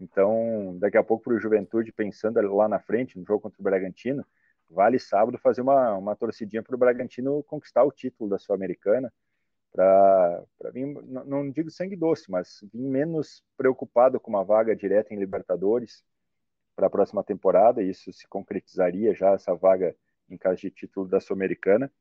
então 0.00 0.76
daqui 0.78 0.96
a 0.96 1.04
pouco 1.04 1.24
para 1.24 1.34
o 1.34 1.38
Juventude, 1.38 1.92
pensando 1.92 2.40
lá 2.54 2.68
na 2.68 2.80
frente, 2.80 3.18
no 3.18 3.24
jogo 3.24 3.40
contra 3.40 3.60
o 3.60 3.64
Bragantino, 3.64 4.24
vale 4.68 4.98
sábado 4.98 5.38
fazer 5.38 5.60
uma, 5.60 5.96
uma 5.96 6.16
torcidinha 6.16 6.62
para 6.62 6.74
o 6.74 6.78
Bragantino 6.78 7.42
conquistar 7.42 7.84
o 7.84 7.92
título 7.92 8.30
da 8.30 8.38
Sul-Americana, 8.38 9.12
para 9.72 10.44
vir, 10.72 10.86
não, 11.04 11.24
não 11.24 11.50
digo 11.50 11.70
sangue 11.70 11.96
doce, 11.96 12.30
mas 12.30 12.60
vir 12.72 12.82
menos 12.82 13.44
preocupado 13.56 14.18
com 14.18 14.30
uma 14.30 14.44
vaga 14.44 14.74
direta 14.74 15.14
em 15.14 15.18
Libertadores 15.18 16.04
para 16.74 16.86
a 16.86 16.90
próxima 16.90 17.22
temporada, 17.22 17.82
isso 17.82 18.12
se 18.12 18.26
concretizaria 18.26 19.14
já 19.14 19.32
essa 19.32 19.54
vaga 19.54 19.94
em 20.28 20.36
caso 20.36 20.60
de 20.60 20.70
título 20.70 21.06
da 21.06 21.20
Sul-Americana. 21.20 21.92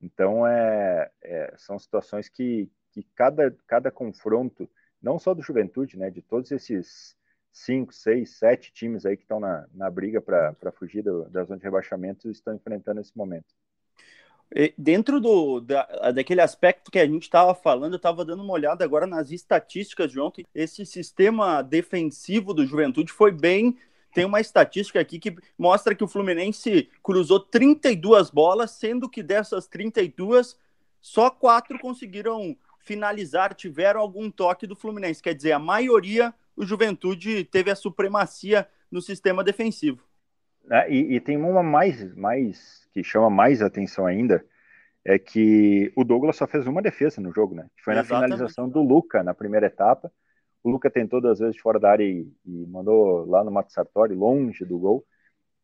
Então, 0.00 0.46
é, 0.46 1.10
é, 1.22 1.54
são 1.56 1.78
situações 1.78 2.28
que, 2.28 2.70
que 2.90 3.02
cada, 3.14 3.54
cada 3.66 3.90
confronto, 3.90 4.68
não 5.00 5.18
só 5.18 5.32
do 5.34 5.42
Juventude, 5.42 5.98
né, 5.98 6.10
de 6.10 6.22
todos 6.22 6.50
esses 6.50 7.16
cinco, 7.52 7.92
seis, 7.92 8.30
sete 8.30 8.72
times 8.72 9.04
aí 9.04 9.16
que 9.16 9.22
estão 9.22 9.38
na, 9.38 9.66
na 9.74 9.90
briga 9.90 10.20
para 10.20 10.72
fugir 10.72 11.02
do, 11.02 11.28
da 11.28 11.44
zona 11.44 11.58
de 11.58 11.64
rebaixamento, 11.64 12.30
estão 12.30 12.54
enfrentando 12.54 13.00
esse 13.00 13.16
momento. 13.16 13.54
Dentro 14.76 15.18
do, 15.18 15.60
da, 15.60 16.10
daquele 16.12 16.40
aspecto 16.40 16.90
que 16.90 16.98
a 16.98 17.06
gente 17.06 17.22
estava 17.22 17.54
falando, 17.54 17.94
eu 17.94 17.96
estava 17.96 18.22
dando 18.24 18.42
uma 18.42 18.52
olhada 18.52 18.84
agora 18.84 19.06
nas 19.06 19.30
estatísticas 19.30 20.10
de 20.10 20.20
ontem. 20.20 20.44
Esse 20.54 20.84
sistema 20.84 21.62
defensivo 21.62 22.52
do 22.52 22.66
Juventude 22.66 23.10
foi 23.10 23.32
bem. 23.32 23.78
Tem 24.14 24.26
uma 24.26 24.42
estatística 24.42 25.00
aqui 25.00 25.18
que 25.18 25.34
mostra 25.56 25.94
que 25.94 26.04
o 26.04 26.08
Fluminense 26.08 26.90
cruzou 27.02 27.40
32 27.40 28.28
bolas, 28.28 28.72
sendo 28.72 29.08
que 29.08 29.22
dessas 29.22 29.66
32, 29.66 30.58
só 31.00 31.30
quatro 31.30 31.78
conseguiram 31.78 32.54
finalizar, 32.78 33.54
tiveram 33.54 34.00
algum 34.00 34.30
toque 34.30 34.66
do 34.66 34.76
Fluminense. 34.76 35.22
Quer 35.22 35.34
dizer, 35.34 35.52
a 35.52 35.58
maioria, 35.58 36.34
o 36.56 36.64
Juventude 36.64 37.44
teve 37.44 37.70
a 37.70 37.76
supremacia 37.76 38.68
no 38.90 39.00
sistema 39.00 39.42
defensivo. 39.42 40.02
É, 40.70 40.90
e, 40.90 41.16
e, 41.16 41.20
tem 41.20 41.36
uma 41.36 41.62
mais, 41.62 42.14
mais 42.14 42.86
que 42.92 43.02
chama 43.02 43.28
mais 43.28 43.62
atenção 43.62 44.06
ainda, 44.06 44.44
é 45.04 45.18
que 45.18 45.92
o 45.96 46.04
Douglas 46.04 46.36
só 46.36 46.46
fez 46.46 46.66
uma 46.66 46.80
defesa 46.80 47.20
no 47.20 47.32
jogo, 47.32 47.54
né? 47.54 47.66
Foi 47.82 47.94
na 47.94 48.00
Exatamente. 48.00 48.32
finalização 48.32 48.68
do 48.68 48.80
Luca 48.80 49.22
na 49.22 49.34
primeira 49.34 49.66
etapa. 49.66 50.12
O 50.62 50.70
Luca 50.70 50.88
tentou 50.88 51.20
duas 51.20 51.40
vezes 51.40 51.58
fora 51.58 51.80
da 51.80 51.90
área 51.90 52.04
e, 52.04 52.30
e 52.46 52.66
mandou 52.66 53.26
lá 53.26 53.42
no 53.42 53.50
Mato 53.50 53.72
Sartori, 53.72 54.14
longe 54.14 54.64
do 54.64 54.78
gol, 54.78 55.04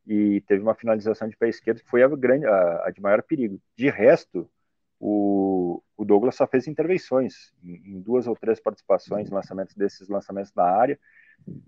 e 0.05 0.41
teve 0.49 0.63
uma 0.63 0.75
finalização 0.75 1.29
de 1.29 1.37
pé 1.37 1.49
esquerdo 1.49 1.81
que 1.81 1.89
foi 1.89 2.03
a, 2.03 2.09
grande, 2.09 2.47
a, 2.47 2.87
a 2.87 2.91
de 2.91 3.01
maior 3.01 3.23
perigo. 3.23 3.61
De 3.77 3.89
resto, 3.89 4.51
o, 4.99 5.81
o, 5.99 6.05
Douglas 6.05 6.37
só 6.37 6.47
fez 6.47 6.67
intervenções 6.67 7.53
em, 7.63 7.97
em 7.97 8.01
duas 8.01 8.27
ou 8.27 8.35
três 8.35 8.61
participações, 8.61 9.31
lançamentos 9.31 9.75
desses 9.75 10.09
lançamentos 10.09 10.53
na 10.55 10.65
área, 10.65 10.99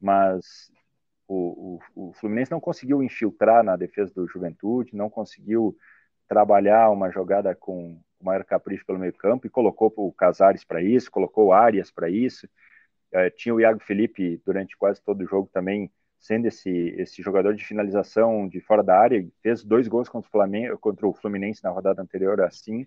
mas 0.01 0.71
o, 1.29 1.79
o, 1.95 2.09
o, 2.09 2.13
Fluminense 2.15 2.51
não 2.51 2.61
conseguiu 2.61 3.03
infiltrar 3.03 3.63
na 3.63 3.77
defesa 3.77 4.13
do 4.15 4.27
Juventude, 4.27 4.97
não 4.97 5.11
conseguiu 5.11 5.77
trabalhar 6.29 6.91
uma 6.91 7.11
jogada 7.11 7.55
com 7.55 8.01
maior 8.23 8.45
capricho 8.45 8.87
pelo 8.87 8.99
meio 8.99 9.13
campo 9.13 9.47
e 9.47 9.51
colocou 9.51 9.93
o 9.97 10.13
Casares 10.13 10.65
para 10.65 10.83
isso, 10.83 11.11
colocou 11.11 11.53
Arias 11.53 11.91
para 11.91 12.09
isso. 12.09 12.49
É, 13.13 13.29
tinha 13.31 13.55
o 13.55 13.61
Iago 13.61 13.81
Felipe 13.81 14.41
durante 14.47 14.77
quase 14.77 15.03
todo 15.03 15.23
o 15.23 15.27
jogo 15.27 15.51
também 15.53 15.91
sendo 16.21 16.47
esse, 16.47 16.71
esse 16.99 17.23
jogador 17.23 17.55
de 17.55 17.65
finalização 17.65 18.47
de 18.47 18.61
fora 18.61 18.83
da 18.83 18.97
área, 18.99 19.27
fez 19.43 19.65
dois 19.65 19.89
gols 19.89 20.09
contra 20.09 20.29
o, 20.29 20.31
Flamengo, 20.31 20.79
contra 20.79 21.07
o 21.07 21.15
Fluminense 21.15 21.65
na 21.65 21.71
rodada 21.71 22.03
anterior 22.03 22.41
assim, 22.43 22.87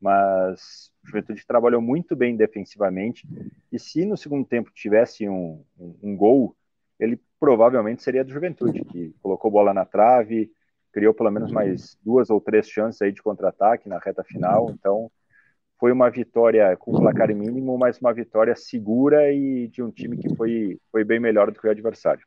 mas 0.00 0.92
o 1.02 1.06
Juventude 1.08 1.46
trabalhou 1.46 1.80
muito 1.80 2.14
bem 2.14 2.36
defensivamente 2.36 3.26
e 3.72 3.78
se 3.78 4.04
no 4.04 4.16
segundo 4.16 4.46
tempo 4.46 4.70
tivesse 4.72 5.28
um, 5.28 5.64
um, 5.78 5.98
um 6.02 6.16
gol 6.16 6.56
ele 6.98 7.20
provavelmente 7.38 8.02
seria 8.02 8.24
do 8.24 8.32
Juventude, 8.32 8.84
que 8.84 9.14
colocou 9.22 9.50
bola 9.50 9.74
na 9.74 9.84
trave, 9.84 10.50
criou 10.92 11.12
pelo 11.12 11.30
menos 11.30 11.52
mais 11.52 11.96
duas 12.02 12.30
ou 12.30 12.40
três 12.40 12.68
chances 12.68 13.02
aí 13.02 13.12
de 13.12 13.22
contra-ataque 13.22 13.88
na 13.88 13.98
reta 13.98 14.24
final. 14.24 14.70
Então, 14.70 15.10
foi 15.78 15.92
uma 15.92 16.08
vitória 16.10 16.74
com 16.76 16.98
placar 16.98 17.28
mínimo, 17.34 17.76
mas 17.76 17.98
uma 17.98 18.14
vitória 18.14 18.56
segura 18.56 19.30
e 19.30 19.68
de 19.68 19.82
um 19.82 19.90
time 19.90 20.16
que 20.16 20.34
foi, 20.34 20.80
foi 20.90 21.04
bem 21.04 21.20
melhor 21.20 21.50
do 21.50 21.60
que 21.60 21.66
o 21.66 21.70
adversário. 21.70 22.26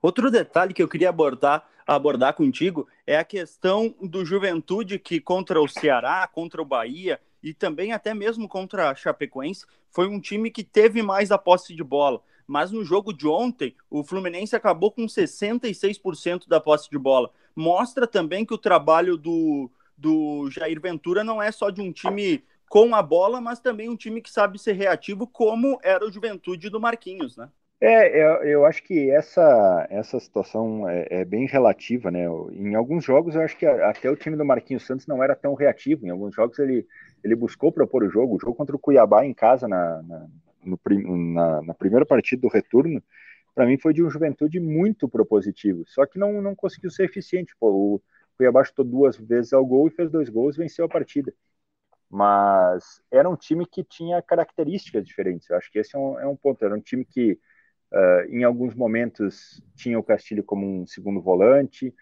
Outro 0.00 0.30
detalhe 0.30 0.74
que 0.74 0.82
eu 0.82 0.88
queria 0.88 1.08
abordar, 1.08 1.66
abordar 1.86 2.34
contigo 2.34 2.88
é 3.06 3.16
a 3.16 3.24
questão 3.24 3.94
do 4.00 4.24
Juventude 4.24 4.98
que 4.98 5.20
contra 5.20 5.60
o 5.60 5.68
Ceará, 5.68 6.26
contra 6.26 6.60
o 6.62 6.64
Bahia 6.64 7.20
e 7.42 7.54
também 7.54 7.92
até 7.92 8.14
mesmo 8.14 8.48
contra 8.48 8.90
a 8.90 8.94
Chapecoense, 8.94 9.64
foi 9.90 10.08
um 10.08 10.20
time 10.20 10.50
que 10.50 10.64
teve 10.64 11.02
mais 11.02 11.30
a 11.30 11.38
posse 11.38 11.74
de 11.74 11.84
bola 11.84 12.22
mas 12.48 12.72
no 12.72 12.82
jogo 12.82 13.12
de 13.12 13.28
ontem, 13.28 13.76
o 13.90 14.02
Fluminense 14.02 14.56
acabou 14.56 14.90
com 14.90 15.04
66% 15.04 16.48
da 16.48 16.58
posse 16.58 16.88
de 16.88 16.98
bola. 16.98 17.30
Mostra 17.54 18.06
também 18.06 18.44
que 18.46 18.54
o 18.54 18.58
trabalho 18.58 19.18
do, 19.18 19.70
do 19.94 20.50
Jair 20.50 20.80
Ventura 20.80 21.22
não 21.22 21.42
é 21.42 21.52
só 21.52 21.68
de 21.68 21.82
um 21.82 21.92
time 21.92 22.42
com 22.66 22.94
a 22.94 23.02
bola, 23.02 23.38
mas 23.38 23.60
também 23.60 23.90
um 23.90 23.96
time 23.96 24.22
que 24.22 24.30
sabe 24.30 24.58
ser 24.58 24.72
reativo, 24.72 25.26
como 25.26 25.78
era 25.82 26.06
o 26.06 26.10
Juventude 26.10 26.70
do 26.70 26.80
Marquinhos, 26.80 27.36
né? 27.36 27.50
É, 27.80 28.08
eu, 28.20 28.42
eu 28.42 28.66
acho 28.66 28.82
que 28.82 29.08
essa, 29.10 29.86
essa 29.88 30.18
situação 30.18 30.88
é, 30.88 31.06
é, 31.20 31.24
bem 31.24 31.46
relativa, 31.46 32.10
né? 32.10 32.24
Em 32.52 32.74
alguns 32.74 33.04
jogos, 33.04 33.36
eu 33.36 33.42
acho 33.42 33.56
que 33.56 33.64
até 33.66 34.10
o 34.10 34.16
time 34.16 34.36
do 34.36 34.44
Marquinhos 34.44 34.84
Santos 34.84 35.06
não 35.06 35.22
era 35.22 35.36
tão 35.36 35.54
reativo. 35.54 36.04
Em 36.04 36.10
alguns 36.10 36.34
jogos, 36.34 36.58
ele, 36.58 36.84
ele 37.22 37.36
buscou 37.36 37.70
propor 37.70 38.02
o 38.02 38.10
jogo. 38.10 38.34
O 38.36 38.40
jogo 38.40 38.54
contra 38.56 38.74
o 38.74 38.78
Cuiabá 38.80 39.24
em 39.24 39.32
casa, 39.32 39.68
na, 39.68 40.02
na, 40.02 40.26
no, 40.64 40.80
na, 41.34 41.62
na 41.62 41.74
primeira 41.74 42.04
partida 42.04 42.42
do 42.42 42.48
retorno, 42.48 43.00
para 43.54 43.66
mim 43.66 43.78
foi 43.78 43.92
de 43.94 44.02
um 44.04 44.10
juventude 44.10 44.60
muito 44.60 45.08
propositivo, 45.08 45.84
só 45.88 46.06
que 46.06 46.18
não, 46.18 46.40
não 46.42 46.54
conseguiu 46.56 46.90
ser 46.90 47.04
eficiente. 47.06 47.54
Pô, 47.60 47.70
o 47.96 48.02
Cuiabá 48.38 48.64
chutou 48.64 48.84
duas 48.84 49.16
vezes 49.18 49.52
ao 49.52 49.66
gol 49.66 49.88
e 49.88 49.90
fez 49.92 50.10
dois 50.10 50.28
gols 50.30 50.56
e 50.56 50.60
venceu 50.60 50.84
a 50.86 50.88
partida. 50.88 51.32
Mas 52.10 53.02
era 53.10 53.28
um 53.28 53.36
time 53.36 53.66
que 53.66 53.84
tinha 53.84 54.22
características 54.22 55.04
diferentes. 55.04 55.48
Eu 55.50 55.56
acho 55.56 55.70
que 55.70 55.78
esse 55.78 55.94
é 55.96 55.98
um, 55.98 56.18
é 56.18 56.26
um 56.26 56.36
ponto. 56.36 56.64
Era 56.64 56.74
um 56.74 56.80
time 56.80 57.04
que, 57.04 57.38
uh, 57.92 58.30
em 58.30 58.44
alguns 58.44 58.74
momentos, 58.74 59.62
tinha 59.74 59.98
o 59.98 60.02
Castilho 60.02 60.42
como 60.42 60.66
um 60.66 60.86
segundo 60.86 61.20
volante. 61.20 61.94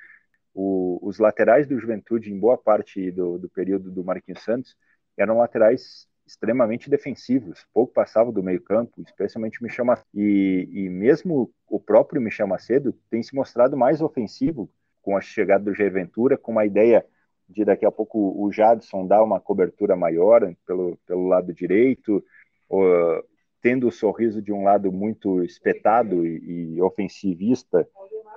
O, 0.55 0.99
os 1.03 1.19
laterais 1.19 1.67
do 1.67 1.79
Juventude, 1.79 2.33
em 2.33 2.39
boa 2.39 2.57
parte 2.57 3.11
do, 3.11 3.39
do 3.39 3.49
período 3.49 3.91
do 3.91 4.05
Marquinhos 4.05 4.43
Santos, 4.43 4.77
eram 5.17 5.39
laterais 5.39 6.09
extremamente 6.27 6.91
defensivos, 6.91 7.65
pouco 7.73 7.93
passavam 7.93 8.33
do 8.33 8.43
meio 8.43 8.61
campo, 8.61 9.01
especialmente 9.01 9.61
o 9.61 9.63
Michel 9.63 9.85
Macedo. 9.85 10.09
E, 10.13 10.69
e 10.73 10.89
mesmo 10.89 11.53
o 11.69 11.79
próprio 11.79 12.21
Michel 12.21 12.49
Macedo 12.49 12.93
tem 13.09 13.23
se 13.23 13.35
mostrado 13.35 13.77
mais 13.77 14.01
ofensivo 14.01 14.69
com 15.03 15.17
a 15.17 15.21
chegada 15.21 15.65
do 15.65 15.75
Jair 15.75 15.93
Ventura, 15.93 16.37
com 16.37 16.51
uma 16.51 16.67
ideia 16.67 17.07
de 17.49 17.65
daqui 17.65 17.87
a 17.87 17.93
pouco 17.93 18.19
o 18.45 18.51
Jadson 18.51 19.07
dar 19.07 19.23
uma 19.23 19.41
cobertura 19.41 19.95
maior 19.95 20.53
pelo, 20.67 20.99
pelo 21.07 21.29
lado 21.29 21.55
direito, 21.55 22.25
uh, 22.69 23.25
tendo 23.67 23.89
o 23.89 23.91
sorriso 23.91 24.41
de 24.41 24.53
um 24.53 24.63
lado 24.63 24.93
muito 24.93 25.43
espetado 25.43 26.25
e, 26.25 26.77
e 26.77 26.81
ofensivista, 26.81 27.85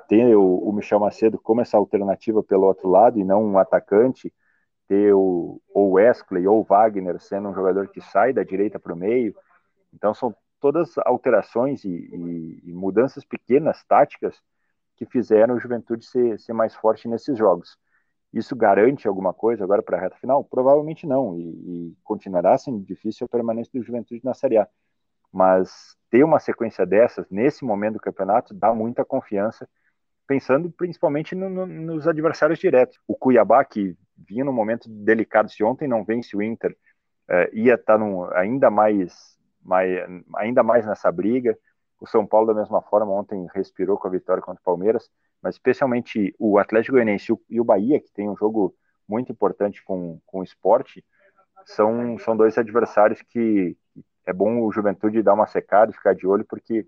ter 0.07 0.36
o, 0.36 0.57
o 0.57 0.74
Michel 0.74 1.00
Macedo 1.00 1.38
como 1.38 1.62
essa 1.62 1.77
alternativa 1.77 2.41
pelo 2.41 2.65
outro 2.65 2.89
lado 2.89 3.19
e 3.19 3.24
não 3.24 3.45
um 3.45 3.59
atacante, 3.59 4.33
ter 4.88 5.13
o 5.13 5.62
ou 5.71 5.91
Wesley 5.91 6.48
ou 6.48 6.63
Wagner 6.63 7.19
sendo 7.19 7.50
um 7.50 7.53
jogador 7.53 7.89
que 7.89 8.01
sai 8.01 8.33
da 8.33 8.41
direita 8.41 8.79
para 8.79 8.91
o 8.91 8.98
meio. 8.98 9.36
Então 9.93 10.15
são 10.15 10.36
todas 10.59 10.98
alterações 11.05 11.86
e, 11.86 11.89
e, 11.91 12.62
e, 12.65 12.74
mudanças 12.74 13.24
pequenas, 13.24 13.83
táticas, 13.83 14.41
que 14.95 15.05
fizeram 15.05 15.53
o 15.53 15.59
Juventude 15.59 16.07
ser, 16.07 16.39
ser 16.39 16.53
mais 16.53 16.74
forte 16.74 17.07
nesses 17.07 17.38
jogos. 17.38 17.77
Isso 18.33 18.55
garante 18.55 19.07
alguma 19.07 19.31
coisa 19.31 19.63
agora 19.63 19.83
para 19.83 19.95
a 19.95 20.01
reta 20.01 20.15
final? 20.15 20.43
Provavelmente 20.43 21.05
não, 21.05 21.38
e, 21.38 21.43
e, 21.43 21.98
continuará 22.03 22.57
sendo 22.57 22.79
difícil 22.79 23.25
a 23.25 23.29
permanência 23.29 23.79
do 23.79 23.86
Juventude 23.86 24.21
na 24.24 24.33
Série 24.33 24.57
A. 24.57 24.67
Mas 25.31 25.95
ter 26.09 26.24
uma 26.24 26.39
sequência 26.39 26.86
dessas 26.86 27.29
nesse 27.29 27.63
momento 27.63 27.93
do 27.93 28.00
campeonato 28.00 28.53
dá 28.53 28.74
muita 28.74 29.05
confiança, 29.05 29.67
pensando 30.27 30.71
principalmente 30.71 31.36
no, 31.36 31.50
no, 31.50 31.65
nos 31.65 32.07
adversários 32.07 32.59
diretos. 32.59 33.00
O 33.07 33.15
Cuiabá, 33.15 33.63
que 33.63 33.95
vinha 34.17 34.43
num 34.43 34.53
momento 34.53 34.89
delicado. 34.89 35.50
Se 35.50 35.63
ontem 35.63 35.88
não 35.88 36.03
vence 36.03 36.36
o 36.36 36.41
Inter, 36.41 36.75
uh, 37.29 37.55
ia 37.55 37.75
estar 37.75 37.98
tá 37.98 38.39
ainda 38.39 38.69
mais, 38.69 39.38
mais, 39.62 39.89
ainda 40.36 40.63
mais 40.63 40.86
nessa 40.86 41.12
briga. 41.12 41.57
o 42.00 42.07
São 42.07 42.25
Paulo 42.25 42.48
da 42.48 42.53
mesma 42.53 42.81
forma 42.81 43.12
ontem 43.12 43.48
respirou 43.53 43.98
com 43.98 44.07
a 44.07 44.12
vitória 44.12 44.41
contra 44.41 44.62
o 44.62 44.63
Palmeiras, 44.63 45.09
mas 45.41 45.55
especialmente 45.55 46.36
o 46.39 46.57
Atlético 46.57 46.93
Goianiense 46.93 47.33
e 47.50 47.59
o 47.59 47.63
Bahia, 47.63 48.00
que 48.00 48.12
tem 48.12 48.29
um 48.29 48.36
jogo 48.36 48.75
muito 49.07 49.31
importante 49.31 49.83
com, 49.83 50.19
com 50.25 50.39
o 50.39 50.43
esporte, 50.43 51.03
são, 51.65 52.17
são 52.19 52.36
dois 52.36 52.57
adversários 52.57 53.21
que 53.21 53.75
é 54.25 54.33
bom 54.33 54.61
o 54.61 54.71
Juventude 54.71 55.23
dar 55.23 55.33
uma 55.33 55.47
secada 55.47 55.91
e 55.91 55.95
ficar 55.95 56.13
de 56.13 56.27
olho, 56.27 56.45
porque 56.45 56.88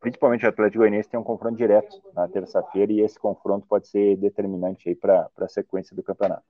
principalmente 0.00 0.44
o 0.44 0.48
Atlético 0.48 0.80
Goianiense 0.80 1.08
tem 1.08 1.18
um 1.18 1.24
confronto 1.24 1.56
direto 1.56 2.00
na 2.14 2.28
terça-feira 2.28 2.92
e 2.92 3.00
esse 3.00 3.18
confronto 3.18 3.66
pode 3.66 3.88
ser 3.88 4.16
determinante 4.16 4.88
aí 4.88 4.94
para 4.94 5.30
a 5.38 5.48
sequência 5.48 5.96
do 5.96 6.02
campeonato. 6.02 6.44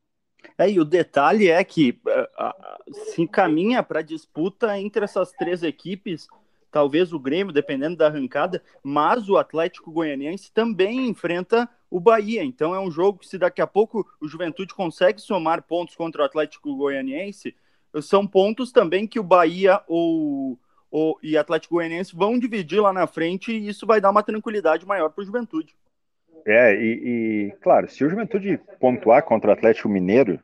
É, 0.58 0.68
e 0.68 0.78
o 0.78 0.84
detalhe 0.84 1.49
é 1.49 1.62
que 1.64 2.00
uh, 2.06 2.94
se 2.94 3.23
encaminha 3.23 3.82
para 3.82 4.02
disputa 4.02 4.78
entre 4.78 5.04
essas 5.04 5.32
três 5.32 5.62
equipes, 5.62 6.28
talvez 6.70 7.12
o 7.12 7.18
Grêmio, 7.18 7.52
dependendo 7.52 7.96
da 7.96 8.08
arrancada, 8.08 8.62
mas 8.82 9.28
o 9.28 9.37
Atlético 9.37 9.92
Goianiense 9.92 10.52
também 10.52 11.08
enfrenta 11.08 11.68
o 11.88 12.00
Bahia. 12.00 12.42
Então 12.42 12.75
é 12.75 12.80
um 12.80 12.90
jogo 12.90 13.20
que, 13.20 13.28
se 13.28 13.38
daqui 13.38 13.62
a 13.62 13.66
pouco 13.66 14.04
o 14.20 14.26
Juventude 14.26 14.75
consegue 14.75 15.20
somar 15.20 15.62
pontos 15.62 15.94
contra 15.94 16.23
o 16.23 16.25
Atlético 16.25 16.76
Goianiense, 16.76 17.54
são 18.02 18.26
pontos 18.26 18.72
também 18.72 19.06
que 19.06 19.20
o 19.20 19.24
Bahia 19.24 19.80
ou, 19.86 20.58
ou, 20.90 21.18
e 21.22 21.36
Atlético 21.36 21.74
Goianiense 21.74 22.14
vão 22.14 22.38
dividir 22.38 22.80
lá 22.80 22.92
na 22.92 23.06
frente 23.06 23.52
e 23.52 23.68
isso 23.68 23.86
vai 23.86 24.00
dar 24.00 24.10
uma 24.10 24.22
tranquilidade 24.22 24.86
maior 24.86 25.10
para 25.10 25.22
o 25.22 25.24
Juventude. 25.24 25.74
É, 26.46 26.74
e, 26.74 26.86
e, 27.48 27.52
claro, 27.62 27.88
se 27.88 28.04
o 28.04 28.08
Juventude 28.08 28.60
pontuar 28.78 29.22
contra 29.22 29.50
o 29.50 29.52
Atlético 29.52 29.88
Mineiro, 29.88 30.38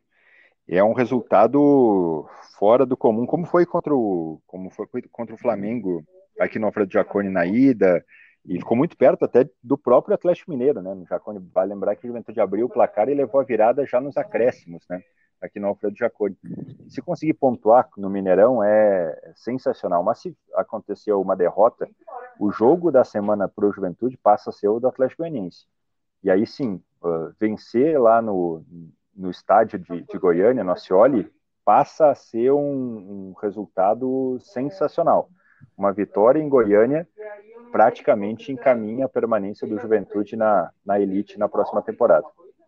é 0.66 0.82
um 0.82 0.92
resultado 0.92 2.26
fora 2.58 2.86
do 2.86 2.96
comum, 2.96 3.26
como 3.26 3.44
foi 3.44 3.66
contra 3.66 3.94
o, 3.94 4.40
como 4.46 4.70
foi 4.70 4.86
contra 5.10 5.34
o 5.34 5.38
Flamengo 5.38 6.04
aqui 6.38 6.58
no 6.58 6.66
Alfredo 6.66 6.92
Jaconi 6.92 7.28
na 7.28 7.44
ida, 7.44 8.04
e 8.46 8.58
ficou 8.58 8.76
muito 8.76 8.96
perto 8.96 9.24
até 9.24 9.48
do 9.62 9.76
próprio 9.76 10.14
Atlético 10.14 10.50
Mineiro, 10.50 10.80
né? 10.80 10.94
No 10.94 11.04
Jaconi, 11.06 11.38
vai 11.52 11.66
lembrar 11.66 11.96
que 11.96 12.06
o 12.06 12.08
Juventude 12.08 12.40
abriu 12.40 12.66
o 12.66 12.70
placar 12.70 13.08
e 13.08 13.14
levou 13.14 13.40
a 13.40 13.44
virada 13.44 13.84
já 13.84 14.00
nos 14.00 14.16
acréscimos, 14.16 14.82
né? 14.88 15.02
Aqui 15.40 15.58
no 15.58 15.68
Alfredo 15.68 15.96
Jaconi. 15.96 16.36
Se 16.88 17.00
conseguir 17.00 17.34
pontuar 17.34 17.88
no 17.96 18.10
Mineirão 18.10 18.62
é 18.62 19.32
sensacional, 19.34 20.02
mas 20.02 20.18
se 20.18 20.36
acontecer 20.54 21.12
uma 21.12 21.34
derrota, 21.34 21.88
o 22.38 22.50
jogo 22.50 22.90
da 22.90 23.04
semana 23.04 23.48
para 23.48 23.66
o 23.66 23.72
Juventude 23.72 24.18
passa 24.18 24.50
a 24.50 24.52
ser 24.52 24.68
o 24.68 24.78
do 24.78 24.88
Atlético 24.88 25.22
Goianiense. 25.22 25.66
E 26.22 26.30
aí 26.30 26.46
sim, 26.46 26.82
uh, 27.02 27.32
vencer 27.40 27.98
lá 27.98 28.20
no, 28.20 28.62
no 29.14 29.30
estádio 29.30 29.78
de, 29.78 30.02
de 30.02 30.18
Goiânia, 30.18 30.62
no 30.62 30.72
Acioli, 30.72 31.32
passa 31.64 32.10
a 32.10 32.14
ser 32.14 32.52
um, 32.52 33.30
um 33.30 33.34
resultado 33.40 34.38
sensacional. 34.40 35.30
Uma 35.76 35.92
vitória 35.92 36.40
em 36.40 36.48
Goiânia 36.48 37.08
praticamente 37.70 38.52
encaminha 38.52 39.06
a 39.06 39.08
permanência 39.08 39.66
do 39.66 39.78
Juventude 39.78 40.36
na, 40.36 40.70
na 40.84 40.98
elite 40.98 41.38
na 41.38 41.48
próxima 41.48 41.80
temporada. 41.80 42.26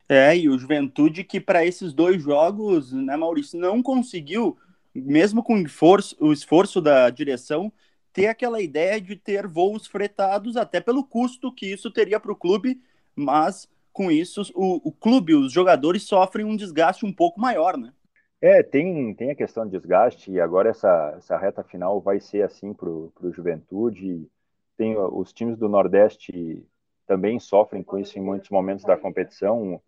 É, 0.08 0.36
e 0.36 0.48
o 0.48 0.58
Juventude 0.58 1.24
que 1.24 1.40
para 1.40 1.64
esses 1.64 1.92
dois 1.92 2.22
jogos, 2.22 2.92
né, 2.92 3.16
Maurício, 3.16 3.58
não 3.58 3.82
conseguiu, 3.82 4.56
mesmo 4.94 5.42
com 5.42 5.54
o 5.54 6.32
esforço, 6.32 6.80
da 6.80 7.08
direção, 7.08 7.72
ter 8.12 8.26
aquela 8.26 8.60
ideia 8.60 9.00
de 9.00 9.16
ter 9.16 9.46
voos 9.46 9.86
fretados, 9.86 10.56
até 10.56 10.80
pelo 10.80 11.04
custo 11.04 11.52
que 11.52 11.66
isso 11.66 11.90
teria 11.90 12.20
para 12.20 12.32
o 12.32 12.36
clube, 12.36 12.80
mas 13.16 13.68
com 13.92 14.10
isso 14.10 14.42
o, 14.54 14.88
o 14.88 14.92
clube, 14.92 15.34
os 15.34 15.52
jogadores 15.52 16.02
sofrem 16.02 16.44
um 16.44 16.56
desgaste 16.56 17.06
um 17.06 17.12
pouco 17.12 17.40
maior, 17.40 17.76
né? 17.76 17.92
É, 18.40 18.60
tem, 18.60 19.14
tem 19.14 19.30
a 19.30 19.36
questão 19.36 19.64
de 19.64 19.70
desgaste, 19.70 20.32
e 20.32 20.40
agora 20.40 20.70
essa, 20.70 21.14
essa 21.16 21.38
reta 21.38 21.62
final 21.62 22.00
vai 22.00 22.18
ser 22.18 22.42
assim 22.42 22.74
para 22.74 22.88
o 22.88 23.32
Juventude. 23.32 24.28
Tem 24.76 24.96
os 24.98 25.32
times 25.32 25.56
do 25.56 25.68
Nordeste 25.68 26.66
também 27.06 27.38
sofrem 27.38 27.84
com 27.84 27.98
isso 27.98 28.18
em 28.18 28.22
muitos 28.22 28.50
momentos 28.50 28.84
da 28.84 28.96
competição. 28.96 29.80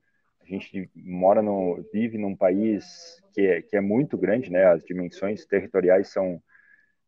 A 0.45 0.47
gente 0.47 0.91
mora 0.95 1.41
no, 1.43 1.83
vive 1.93 2.19
num 2.19 2.37
país 2.37 3.23
que 3.33 3.41
é, 3.41 3.63
que 3.63 3.77
é 3.77 3.81
muito 3.81 4.17
grande, 4.17 4.51
né? 4.51 4.67
As 4.67 4.85
dimensões 4.85 5.47
territoriais 5.47 6.09
são, 6.09 6.41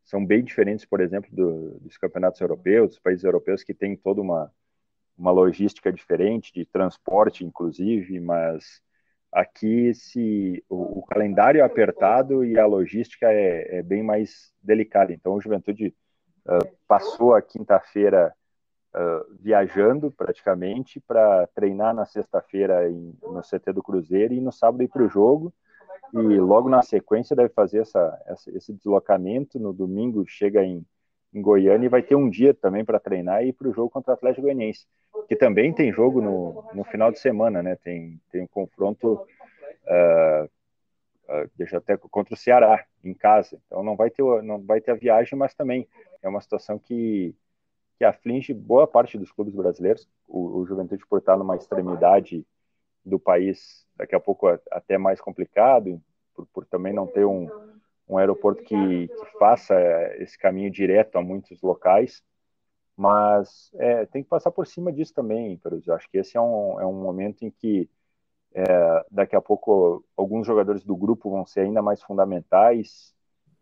são 0.04 0.24
bem 0.24 0.42
diferentes, 0.42 0.84
por 0.84 1.00
exemplo, 1.00 1.30
do, 1.32 1.78
dos 1.80 1.98
campeonatos 1.98 2.40
europeus, 2.40 2.90
dos 2.90 2.98
países 2.98 3.24
europeus 3.24 3.62
que 3.62 3.74
têm 3.74 3.96
toda 3.96 4.20
uma, 4.20 4.50
uma 5.16 5.30
logística 5.30 5.92
diferente 5.92 6.52
de 6.52 6.64
transporte, 6.64 7.44
inclusive, 7.44 8.18
mas 8.20 8.82
Aqui, 9.36 9.92
se 9.92 10.64
o, 10.66 11.00
o, 11.00 11.02
calendário 11.02 11.60
é 11.60 11.62
apertado 11.62 12.42
e 12.42 12.58
a 12.58 12.64
logística 12.64 13.30
é, 13.30 13.78
é 13.78 13.82
bem 13.82 14.02
mais 14.02 14.50
delicada. 14.62 15.12
Então, 15.12 15.34
o 15.34 15.40
Juventude 15.42 15.94
uh, 16.46 16.76
passou 16.88 17.34
a 17.34 17.42
quinta-feira 17.42 18.32
uh, 18.96 19.36
viajando 19.40 20.10
praticamente 20.10 21.00
para 21.00 21.46
treinar 21.48 21.94
na 21.94 22.04
sexta-feira 22.04 22.88
no 22.90 23.42
CT 23.42 23.72
do 23.72 23.82
Cruzeiro 23.82 24.34
e 24.34 24.40
no 24.40 24.52
sábado 24.52 24.82
ir 24.82 24.88
para 24.88 25.04
o 25.04 25.08
jogo. 25.08 25.52
E 26.14 26.38
logo 26.40 26.68
na 26.68 26.82
sequência 26.82 27.36
deve 27.36 27.50
fazer 27.50 27.80
essa, 27.80 28.22
essa, 28.26 28.50
esse 28.56 28.72
deslocamento. 28.72 29.58
No 29.58 29.72
domingo 29.72 30.24
chega 30.26 30.64
em, 30.64 30.84
em 31.34 31.42
Goiânia 31.42 31.86
e 31.86 31.90
vai 31.90 32.02
ter 32.02 32.14
um 32.14 32.30
dia 32.30 32.54
também 32.54 32.84
para 32.84 33.00
treinar 33.00 33.44
e 33.44 33.48
ir 33.48 33.52
para 33.52 33.68
o 33.68 33.72
jogo 33.72 33.90
contra 33.90 34.12
o 34.12 34.14
Atlético 34.14 34.42
Goianiense 34.42 34.86
que 35.26 35.36
também 35.36 35.72
tem 35.72 35.92
jogo 35.92 36.20
no, 36.20 36.64
no 36.72 36.84
final 36.84 37.10
de 37.10 37.18
semana, 37.18 37.62
né? 37.62 37.76
Tem, 37.76 38.20
tem 38.30 38.42
um 38.42 38.46
confronto, 38.46 39.14
uh, 39.14 40.44
uh, 40.44 41.50
deixa 41.56 41.78
até 41.78 41.96
contra 41.96 42.34
o 42.34 42.36
Ceará 42.36 42.84
em 43.04 43.12
casa. 43.12 43.60
Então 43.66 43.82
não 43.82 43.96
vai 43.96 44.10
ter 44.10 44.22
não 44.42 44.60
vai 44.62 44.80
ter 44.80 44.92
a 44.92 44.96
viagem, 44.96 45.38
mas 45.38 45.54
também 45.54 45.88
é 46.22 46.28
uma 46.28 46.40
situação 46.40 46.78
que 46.78 47.34
que 47.98 48.04
aflige 48.04 48.52
boa 48.52 48.86
parte 48.86 49.18
dos 49.18 49.32
clubes 49.32 49.54
brasileiros. 49.54 50.08
O, 50.26 50.58
o 50.58 50.66
Juventude 50.66 51.06
por 51.06 51.18
estar 51.18 51.36
numa 51.36 51.56
extremidade 51.56 52.46
do 53.04 53.18
país, 53.18 53.86
daqui 53.96 54.14
a 54.14 54.20
pouco 54.20 54.48
até 54.70 54.98
mais 54.98 55.20
complicado, 55.20 56.00
por, 56.34 56.46
por 56.46 56.66
também 56.66 56.92
não 56.92 57.06
ter 57.06 57.24
um, 57.24 57.48
um 58.08 58.18
aeroporto 58.18 58.62
que, 58.62 59.08
que 59.08 59.38
faça 59.38 59.74
esse 60.18 60.38
caminho 60.38 60.70
direto 60.70 61.16
a 61.16 61.22
muitos 61.22 61.62
locais 61.62 62.22
mas 62.96 63.70
é, 63.74 64.06
tem 64.06 64.22
que 64.22 64.28
passar 64.28 64.50
por 64.50 64.66
cima 64.66 64.90
disso 64.90 65.12
também, 65.12 65.58
Peruzzi. 65.58 65.88
Eu 65.88 65.94
acho 65.94 66.08
que 66.08 66.16
esse 66.16 66.36
é 66.36 66.40
um, 66.40 66.80
é 66.80 66.86
um 66.86 66.94
momento 66.94 67.44
em 67.44 67.50
que 67.50 67.90
é, 68.54 69.04
daqui 69.10 69.36
a 69.36 69.40
pouco 69.40 70.02
alguns 70.16 70.46
jogadores 70.46 70.82
do 70.82 70.96
grupo 70.96 71.30
vão 71.30 71.44
ser 71.44 71.60
ainda 71.60 71.82
mais 71.82 72.02
fundamentais. 72.02 73.14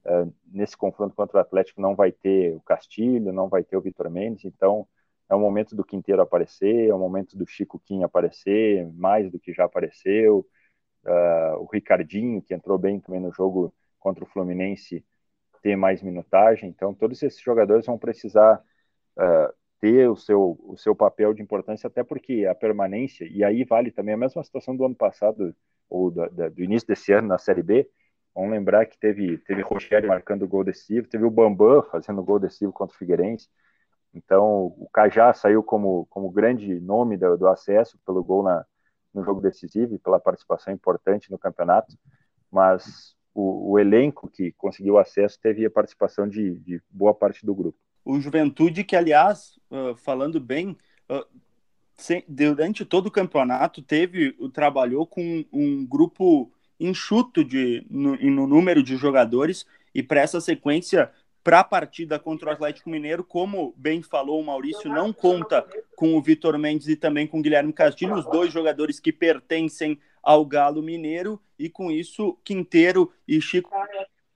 É, 0.07 0.27
nesse 0.53 0.77
confronto 0.77 1.15
contra 1.15 1.39
o 1.39 1.41
Atlético 1.41 1.81
não 1.81 1.95
vai 1.95 2.13
ter 2.13 2.55
o 2.55 2.61
Castilho, 2.61 3.33
não 3.33 3.49
vai 3.49 3.65
ter 3.65 3.77
o 3.77 3.81
Vitor 3.81 4.11
Mendes, 4.11 4.45
então 4.45 4.87
é 5.29 5.35
o 5.35 5.41
momento 5.41 5.75
do 5.75 5.85
Quinteiro 5.85 6.21
aparecer, 6.21 6.89
é 6.89 6.95
o 6.95 6.99
momento 6.99 7.37
do 7.37 7.47
Chico 7.47 7.79
Kim 7.79 8.03
aparecer, 8.03 8.87
mais 8.93 9.31
do 9.31 9.39
que 9.39 9.53
já 9.53 9.65
apareceu. 9.65 10.47
Uh, 11.05 11.59
o 11.61 11.67
Ricardinho, 11.67 12.43
que 12.43 12.55
entrou 12.55 12.79
bem 12.79 13.01
também 13.01 13.21
no 13.21 13.33
jogo 13.33 13.73
contra 13.99 14.25
o 14.25 14.27
Fluminense, 14.27 15.05
ter 15.63 15.77
mais 15.77 16.03
minutagem. 16.03 16.69
Então, 16.69 16.95
todos 16.95 17.23
esses 17.23 17.41
jogadores 17.41 17.87
vão 17.87 17.99
precisar 17.99 18.63
uh, 19.17 19.55
ter 19.81 20.09
o 20.11 20.17
seu, 20.17 20.59
o 20.63 20.77
seu 20.77 20.95
papel 20.95 21.33
de 21.33 21.43
importância, 21.43 21.87
até 21.87 22.03
porque 22.05 22.47
a 22.47 22.55
permanência, 22.55 23.27
e 23.31 23.43
aí 23.43 23.65
vale 23.65 23.91
também 23.91 24.15
a 24.15 24.19
mesma 24.19 24.45
situação 24.45 24.77
do 24.77 24.85
ano 24.85 24.95
passado, 24.95 25.55
ou 25.89 26.11
do, 26.11 26.29
do 26.51 26.63
início 26.63 26.89
desse 26.89 27.13
ano 27.13 27.29
na 27.29 27.39
Série 27.39 27.63
B, 27.63 27.89
vamos 28.35 28.51
lembrar 28.51 28.87
que 28.87 28.99
teve, 28.99 29.39
teve 29.39 29.63
Rogério 29.63 30.09
marcando 30.09 30.49
gol 30.49 30.65
decisivo, 30.65 31.09
teve 31.09 31.25
o 31.25 31.31
Bambam 31.31 31.83
fazendo 31.83 32.23
gol 32.23 32.39
decisivo 32.39 32.73
contra 32.73 32.95
o 32.95 32.99
Figueirense, 32.99 33.49
então 34.13 34.67
o 34.79 34.89
Cajá 34.93 35.33
saiu 35.33 35.63
como, 35.63 36.07
como 36.07 36.31
grande 36.31 36.81
nome 36.81 37.17
do, 37.17 37.37
do 37.37 37.49
acesso 37.49 37.99
pelo 38.05 38.23
gol 38.23 38.43
na, 38.43 38.65
no 39.13 39.25
jogo 39.25 39.41
decisivo 39.41 39.95
e 39.95 39.99
pela 39.99 40.21
participação 40.21 40.73
importante 40.73 41.31
no 41.31 41.39
campeonato, 41.39 41.97
mas 42.51 43.15
o, 43.35 43.73
o 43.73 43.79
elenco 43.79 44.29
que 44.29 44.53
conseguiu 44.53 44.99
acesso 44.99 45.39
teve 45.41 45.65
a 45.65 45.71
participação 45.71 46.29
de, 46.29 46.59
de 46.61 46.83
boa 46.91 47.15
parte 47.15 47.45
do 47.45 47.55
grupo. 47.55 47.79
O 48.05 48.21
Juventude, 48.21 48.85
que 48.85 48.95
aliás, 48.95 49.59
uh, 49.71 49.97
falando 49.97 50.39
bem, 50.39 50.77
sem, 51.97 52.25
durante 52.29 52.85
todo 52.85 53.07
o 53.07 53.11
campeonato 53.11 53.83
teve, 53.83 54.33
trabalhou 54.53 55.07
com 55.07 55.45
um 55.53 55.87
grupo 55.87 56.53
enxuto 56.79 57.45
de, 57.45 57.85
no, 57.89 58.17
no 58.17 58.47
número 58.47 58.83
de 58.83 58.97
jogadores 58.97 59.67
e 59.95 60.03
para 60.03 60.21
essa 60.21 60.41
sequência 60.41 61.11
para 61.45 61.61
a 61.61 61.65
partida 61.65 62.19
contra 62.19 62.49
o 62.49 62.53
Atlético 62.53 62.89
Mineiro, 62.89 63.23
como 63.23 63.75
bem 63.77 64.03
falou 64.03 64.41
o 64.41 64.45
Maurício, 64.45 64.91
não 64.91 65.13
conta 65.13 65.67
com 65.95 66.17
o 66.17 66.23
Vitor 66.23 66.59
Mendes 66.59 66.89
e 66.89 66.97
também 66.97 67.27
com 67.27 67.39
o 67.39 67.43
Guilherme 67.43 67.73
Castilho, 67.73 68.15
os 68.15 68.25
dois 68.25 68.51
jogadores 68.51 68.99
que 68.99 69.13
pertencem 69.13 69.99
ao 70.23 70.47
Galo 70.47 70.83
Mineiro, 70.83 71.39
e 71.59 71.69
com 71.69 71.91
isso 71.91 72.39
Quinteiro 72.43 73.13
e 73.29 73.41
Chico 73.43 73.71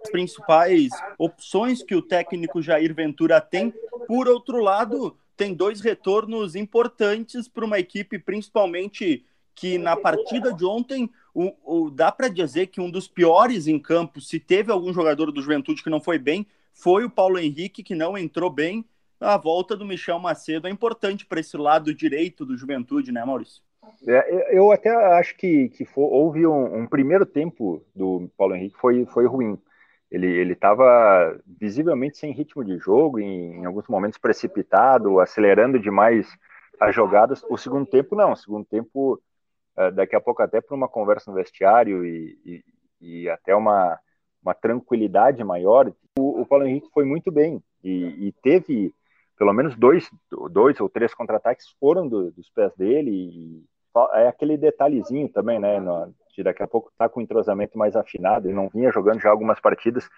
as 0.01 0.11
principais 0.11 0.91
opções 1.19 1.83
que 1.83 1.95
o 1.95 2.03
técnico 2.03 2.63
Jair 2.63 2.95
Ventura 2.95 3.41
tem. 3.41 3.73
Por 4.07 4.29
outro 4.29 4.61
lado, 4.63 5.17
tem 5.37 5.55
dois 5.55 5.81
retornos 5.81 6.55
importantes 6.55 7.49
para 7.49 7.65
uma 7.65 7.79
equipe, 7.79 8.19
principalmente 8.19 9.25
que 9.59 9.77
na 9.77 9.97
partida 9.97 10.53
de 10.53 10.65
ontem 10.65 11.11
o, 11.35 11.53
o 11.65 11.91
dá 11.91 12.13
para 12.13 12.29
dizer 12.29 12.69
que 12.69 12.81
um 12.81 12.89
dos 12.89 13.09
piores 13.09 13.67
em 13.67 13.77
campo, 13.77 14.21
se 14.21 14.39
teve 14.39 14.71
algum 14.71 14.93
jogador 14.93 15.33
do 15.33 15.43
Juventude 15.43 15.83
que 15.83 15.91
não 15.91 16.01
foi 16.01 16.17
bem, 16.17 16.47
foi 16.73 17.05
o 17.05 17.11
Paulo 17.11 17.41
Henrique, 17.41 17.83
que 17.83 17.95
não 17.95 18.17
entrou 18.17 18.51
bem. 18.51 18.85
a 19.21 19.37
volta 19.37 19.77
do 19.77 19.85
Michel 19.85 20.21
Macedo 20.21 20.69
é 20.69 20.71
importante 20.71 21.27
para 21.27 21.41
esse 21.41 21.57
lado 21.57 21.93
direito 21.93 22.47
do 22.47 22.57
Juventude, 22.57 23.11
né, 23.11 23.25
Maurício? 23.25 23.61
É, 24.07 24.57
eu 24.57 24.71
até 24.71 24.91
acho 25.19 25.37
que, 25.37 25.71
que 25.71 25.85
houve 25.97 26.47
um, 26.47 26.83
um, 26.83 26.87
primeiro 26.87 27.27
tempo 27.27 27.83
do 27.97 28.31
Paulo 28.37 28.55
Henrique 28.55 28.77
foi, 28.79 29.05
foi 29.07 29.27
ruim. 29.27 29.59
Ele 30.11 30.53
estava 30.53 31.39
visivelmente 31.45 32.17
sem 32.17 32.33
ritmo 32.33 32.65
de 32.65 32.79
jogo, 32.79 33.19
em, 33.19 33.57
em, 33.57 33.65
alguns 33.65 33.89
momentos 33.89 34.19
precipitado, 34.19 35.19
acelerando 35.21 35.81
demais 35.81 36.29
as 36.81 36.95
jogadas. 36.95 37.45
O 37.51 37.59
segundo 37.59 37.87
tempo, 37.87 38.15
não. 38.15 38.33
O 38.33 38.37
segundo 38.37 38.65
tempo, 38.65 39.21
é, 39.79 39.91
daqui 39.91 40.15
a 40.15 40.21
pouco, 40.21 40.43
até 40.43 40.61
para 40.61 40.77
uma 40.77 40.89
conversa 40.89 41.31
no 41.31 41.37
vestiário 41.37 42.05
e, 42.05 42.39
e, 42.45 42.65
e, 43.01 43.29
até 43.29 43.55
uma, 43.55 43.99
uma 44.43 44.55
tranquilidade 44.55 45.43
maior, 45.45 45.93
o, 46.19 46.43
o 46.43 46.47
Paulo 46.47 46.67
Henrique 46.67 46.91
foi 46.93 47.05
muito 47.05 47.31
bem 47.31 47.63
e, 47.83 48.29
e 48.29 48.33
teve 48.43 48.93
pelo 49.39 49.53
menos 49.53 49.77
dois, 49.77 50.11
dois 50.51 50.81
ou 50.81 50.89
três 50.89 51.15
contra-ataques 51.15 51.67
foram 51.79 52.09
do, 52.09 52.33
dos 52.33 52.51
pés 52.51 52.75
dele 52.75 53.11
e 53.11 53.65
é 54.15 54.29
aquele 54.29 54.57
detalhezinho 54.57 55.29
também, 55.29 55.59
né? 55.59 55.81
No, 55.81 56.13
de 56.39 56.43
daqui 56.45 56.63
a 56.63 56.69
pouco 56.69 56.93
tá 56.97 57.09
com 57.09 57.21
o 57.21 57.23
entrosamento 57.23 57.77
mais 57.77 57.97
afinado. 57.97 58.47
Ele 58.47 58.55
não 58.55 58.69
vinha 58.69 58.93
jogando 58.93 59.21
já 59.21 59.31
algumas 59.31 59.61
partidas, 59.61 60.09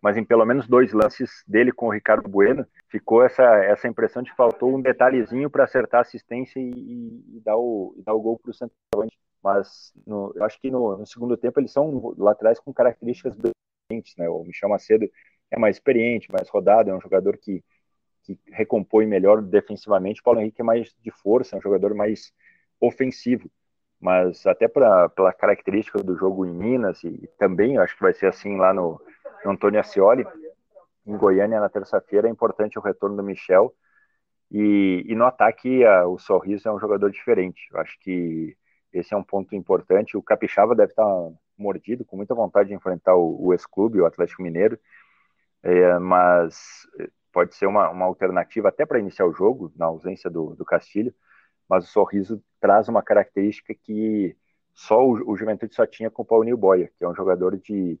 mas 0.00 0.16
em 0.16 0.24
pelo 0.24 0.44
menos 0.44 0.68
dois 0.68 0.92
lances 0.92 1.42
dele 1.46 1.72
com 1.72 1.86
o 1.86 1.92
Ricardo 1.92 2.28
Bueno, 2.28 2.66
ficou 2.88 3.24
essa, 3.24 3.42
essa 3.64 3.88
impressão 3.88 4.22
de 4.22 4.30
que 4.30 4.36
faltou 4.36 4.74
um 4.74 4.80
detalhezinho 4.80 5.50
para 5.50 5.64
acertar 5.64 5.98
a 5.98 6.02
assistência 6.02 6.60
e, 6.60 6.70
e, 7.36 7.40
dar 7.44 7.56
o, 7.56 7.94
e 7.96 8.02
dar 8.02 8.14
o 8.14 8.20
gol 8.20 8.38
para 8.38 8.50
o 8.50 8.54
centroavante. 8.54 9.18
Mas 9.42 9.92
no, 10.06 10.32
eu 10.34 10.44
acho 10.44 10.60
que 10.60 10.70
no, 10.70 10.98
no, 10.98 11.06
segundo 11.06 11.36
tempo 11.36 11.60
eles 11.60 11.72
são 11.72 12.14
laterais 12.18 12.58
com 12.58 12.72
características 12.72 13.34
diferentes, 13.34 14.16
né? 14.16 14.28
O 14.28 14.42
Michel 14.44 14.68
Macedo 14.68 15.08
é 15.50 15.58
mais 15.58 15.76
experiente, 15.76 16.30
mais 16.32 16.48
rodado, 16.48 16.90
é 16.90 16.94
um 16.94 17.00
jogador 17.00 17.36
que, 17.36 17.62
que 18.22 18.38
recompõe 18.48 19.06
melhor 19.06 19.40
defensivamente. 19.40 20.20
O 20.20 20.24
Paulo 20.24 20.40
Henrique 20.40 20.60
é 20.60 20.64
mais 20.64 20.94
de 21.00 21.10
força, 21.10 21.54
é 21.54 21.58
um 21.58 21.62
jogador 21.62 21.94
mais 21.94 22.32
ofensivo. 22.80 23.50
Mas 24.00 24.46
até 24.46 24.68
pra, 24.68 25.08
pela 25.08 25.32
característica 25.32 26.02
do 26.02 26.16
jogo 26.16 26.44
em 26.44 26.52
Minas, 26.52 27.02
e 27.02 27.28
também 27.38 27.78
acho 27.78 27.96
que 27.96 28.02
vai 28.02 28.12
ser 28.12 28.26
assim 28.26 28.56
lá 28.56 28.74
no 28.74 29.00
Antônio 29.50 29.80
Ascioli, 29.80 30.26
em 31.06 31.16
Goiânia 31.16 31.60
na 31.60 31.68
terça-feira, 31.68 32.28
é 32.28 32.30
importante 32.30 32.78
o 32.78 32.82
retorno 32.82 33.16
do 33.16 33.22
Michel. 33.22 33.74
E, 34.50 35.04
e 35.06 35.14
no 35.14 35.24
ataque, 35.24 35.84
a, 35.84 36.06
o 36.06 36.18
Sorriso 36.18 36.68
é 36.68 36.72
um 36.72 36.80
jogador 36.80 37.10
diferente. 37.10 37.68
Eu 37.72 37.80
acho 37.80 37.98
que 38.00 38.56
esse 38.92 39.14
é 39.14 39.16
um 39.16 39.22
ponto 39.22 39.54
importante. 39.54 40.16
O 40.16 40.22
Capixaba 40.22 40.74
deve 40.74 40.92
estar 40.92 41.06
mordido, 41.58 42.04
com 42.04 42.16
muita 42.16 42.34
vontade 42.34 42.68
de 42.68 42.74
enfrentar 42.74 43.16
o, 43.16 43.46
o 43.46 43.52
ex-clube, 43.52 44.00
o 44.00 44.06
Atlético 44.06 44.42
Mineiro, 44.42 44.78
é, 45.62 45.98
mas 45.98 46.86
pode 47.32 47.54
ser 47.54 47.66
uma, 47.66 47.90
uma 47.90 48.06
alternativa 48.06 48.68
até 48.68 48.86
para 48.86 48.98
iniciar 48.98 49.26
o 49.26 49.32
jogo, 49.32 49.72
na 49.76 49.86
ausência 49.86 50.30
do, 50.30 50.54
do 50.54 50.64
Castilho 50.64 51.14
mas 51.68 51.84
o 51.84 51.88
sorriso 51.88 52.42
traz 52.60 52.88
uma 52.88 53.02
característica 53.02 53.74
que 53.74 54.36
só 54.74 55.04
o, 55.04 55.32
o 55.32 55.36
Juventude 55.36 55.74
só 55.74 55.86
tinha 55.86 56.10
com 56.10 56.22
o 56.22 56.24
Paulinho 56.24 56.56
Boia, 56.56 56.90
que 56.96 57.04
é 57.04 57.08
um 57.08 57.14
jogador 57.14 57.56
de 57.56 57.98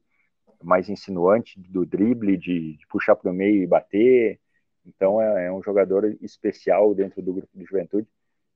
mais 0.62 0.88
insinuante 0.88 1.58
do 1.60 1.84
drible, 1.84 2.36
de, 2.36 2.76
de 2.76 2.86
puxar 2.88 3.16
para 3.16 3.30
o 3.30 3.34
meio 3.34 3.62
e 3.62 3.66
bater. 3.66 4.40
Então 4.84 5.20
é, 5.20 5.46
é, 5.46 5.52
um 5.52 5.62
jogador 5.62 6.04
especial 6.20 6.94
dentro 6.94 7.22
do 7.22 7.32
grupo 7.32 7.50
de 7.54 7.64
Juventude 7.64 8.08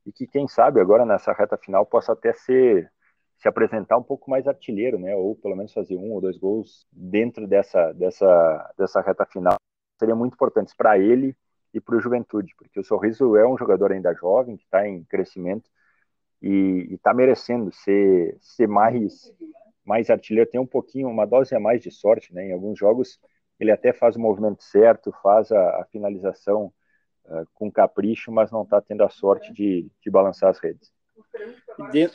e 0.06 0.12
que 0.12 0.26
quem 0.26 0.48
sabe 0.48 0.80
agora 0.80 1.04
nessa 1.04 1.32
reta 1.32 1.56
final 1.56 1.84
possa 1.84 2.12
até 2.12 2.32
ser 2.32 2.90
se 3.38 3.48
apresentar 3.48 3.96
um 3.96 4.02
pouco 4.02 4.30
mais 4.30 4.46
artilheiro, 4.46 4.98
né? 4.98 5.16
Ou 5.16 5.34
pelo 5.34 5.56
menos 5.56 5.72
fazer 5.72 5.96
um 5.96 6.12
ou 6.12 6.20
dois 6.20 6.36
gols 6.36 6.86
dentro 6.92 7.46
dessa 7.46 7.92
dessa 7.92 8.74
dessa 8.76 9.00
reta 9.00 9.24
final. 9.26 9.56
Seria 9.98 10.14
muito 10.14 10.34
importante 10.34 10.74
para 10.76 10.98
ele 10.98 11.36
e 11.72 11.80
para 11.80 11.96
o 11.96 12.00
Juventude, 12.00 12.54
porque 12.56 12.80
o 12.80 12.84
Sorriso 12.84 13.36
é 13.36 13.46
um 13.46 13.56
jogador 13.56 13.92
ainda 13.92 14.14
jovem, 14.14 14.56
que 14.56 14.64
está 14.64 14.86
em 14.86 15.04
crescimento 15.04 15.70
e 16.42 16.88
está 16.94 17.12
merecendo 17.12 17.70
ser, 17.72 18.36
ser 18.40 18.66
mais, 18.66 19.32
mais 19.90 20.08
artilheiro, 20.08 20.48
tem 20.48 20.60
um 20.60 20.66
pouquinho, 20.66 21.08
uma 21.08 21.26
dose 21.26 21.52
a 21.52 21.58
mais 21.58 21.82
de 21.82 21.90
sorte, 21.90 22.32
né? 22.32 22.46
Em 22.46 22.52
alguns 22.52 22.78
jogos 22.78 23.18
ele 23.58 23.72
até 23.72 23.92
faz 23.92 24.14
o 24.14 24.20
movimento 24.20 24.62
certo, 24.62 25.12
faz 25.20 25.50
a, 25.50 25.80
a 25.80 25.84
finalização 25.90 26.72
uh, 27.26 27.44
com 27.52 27.70
capricho, 27.70 28.30
mas 28.30 28.52
não 28.52 28.62
está 28.62 28.80
tendo 28.80 29.02
a 29.02 29.10
sorte 29.10 29.52
de, 29.52 29.90
de 30.00 30.10
balançar 30.10 30.48
as 30.48 30.60
redes. 30.60 30.92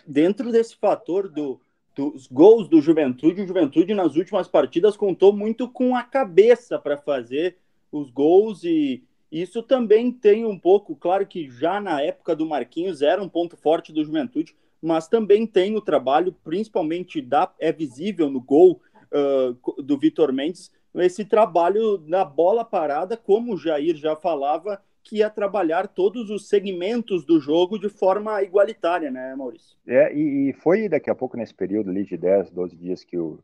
Dentro 0.08 0.52
desse 0.52 0.76
fator 0.78 1.30
do, 1.30 1.60
dos 1.94 2.28
gols 2.28 2.70
do 2.70 2.82
Juventude, 2.82 3.42
o 3.42 3.48
Juventude 3.48 3.94
nas 3.94 4.16
últimas 4.16 4.48
partidas 4.48 4.96
contou 4.96 5.34
muito 5.34 5.70
com 5.70 5.96
a 5.96 6.02
cabeça 6.02 6.80
para 6.80 6.98
fazer 6.98 7.58
os 7.92 8.10
gols 8.10 8.64
e, 8.64 9.04
isso 9.32 9.62
também 9.62 10.14
tem 10.14 10.46
um 10.46 10.58
pouco, 10.58 10.96
claro 10.96 11.28
que 11.28 11.50
já 11.50 11.82
na 11.82 12.02
época 12.02 12.34
do 12.34 12.46
Marquinhos 12.46 13.02
era 13.02 13.22
um 13.22 13.28
ponto 13.28 13.58
forte 13.58 13.92
do 13.92 14.04
Juventude, 14.04 14.56
mas 14.86 15.08
também 15.08 15.48
tem 15.48 15.76
o 15.76 15.82
trabalho, 15.82 16.32
principalmente 16.44 17.22
da, 17.22 17.52
é 17.60 17.72
visível 17.72 18.30
no 18.30 18.40
gol 18.40 18.82
uh, 19.12 19.82
do 19.82 19.98
Vitor 19.98 20.32
Mendes, 20.32 20.72
esse 20.94 21.26
trabalho 21.26 22.02
na 22.06 22.24
bola 22.24 22.64
parada, 22.64 23.18
como 23.18 23.54
o 23.54 23.58
Jair 23.58 23.96
já 23.96 24.16
falava, 24.16 24.80
que 25.04 25.18
ia 25.18 25.30
trabalhar 25.30 25.88
todos 25.88 26.30
os 26.30 26.48
segmentos 26.48 27.26
do 27.26 27.40
jogo 27.40 27.80
de 27.80 27.90
forma 27.90 28.42
igualitária, 28.44 29.10
né, 29.10 29.36
Maurício? 29.36 29.76
É, 29.88 30.14
e, 30.16 30.50
e 30.50 30.54
foi 30.54 30.88
daqui 30.88 31.10
a 31.10 31.16
pouco 31.16 31.36
nesse 31.36 31.54
período 31.54 31.90
ali 31.90 32.06
de 32.06 32.16
10, 32.16 32.52
12 32.52 32.76
dias 32.76 33.04
que 33.04 33.18
o, 33.18 33.40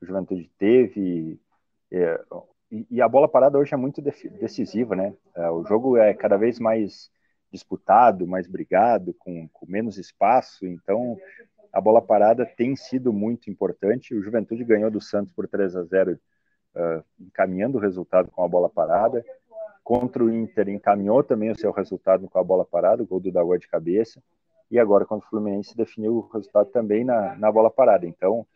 o 0.00 0.06
Juventude 0.06 0.50
teve, 0.58 1.38
é, 1.92 2.20
e, 2.90 3.00
a 3.00 3.08
bola 3.08 3.28
parada 3.28 3.58
hoje 3.58 3.72
é 3.72 3.76
muito 3.76 4.02
decisiva, 4.02 4.96
né? 4.96 5.14
É, 5.34 5.50
o 5.50 5.64
jogo 5.64 5.96
é 5.96 6.12
cada 6.12 6.36
vez 6.36 6.58
mais 6.58 7.10
disputado, 7.50 8.26
mais 8.26 8.46
brigado, 8.46 9.14
com, 9.14 9.48
com 9.48 9.66
menos 9.66 9.98
espaço, 9.98 10.66
então 10.66 11.16
a 11.72 11.80
bola 11.80 12.00
parada 12.00 12.46
tem 12.46 12.74
sido 12.74 13.12
muito 13.12 13.50
importante. 13.50 14.14
O 14.14 14.22
Juventude 14.22 14.64
ganhou 14.64 14.90
do 14.90 15.00
Santos 15.00 15.32
por 15.32 15.46
3 15.46 15.76
a 15.76 15.82
0, 15.84 16.12
uh, 16.12 17.04
encaminhando 17.20 17.76
o 17.76 17.80
resultado 17.80 18.30
com 18.30 18.42
a 18.42 18.48
bola 18.48 18.68
parada. 18.68 19.24
Contra 19.84 20.24
o 20.24 20.32
Inter, 20.32 20.68
encaminhou 20.68 21.22
também 21.22 21.50
o 21.50 21.58
seu 21.58 21.70
resultado 21.70 22.28
com 22.28 22.38
a 22.38 22.44
bola 22.44 22.64
parada, 22.64 23.02
o 23.02 23.06
gol 23.06 23.20
do 23.20 23.30
Dagoa 23.30 23.58
de 23.58 23.68
cabeça. 23.68 24.22
E 24.70 24.78
agora, 24.78 25.04
contra 25.04 25.26
o 25.26 25.30
Fluminense, 25.30 25.76
definiu 25.76 26.16
o 26.16 26.28
resultado 26.28 26.70
também 26.70 27.04
na, 27.04 27.36
na 27.36 27.52
bola 27.52 27.70
parada. 27.70 28.06
Então, 28.06 28.46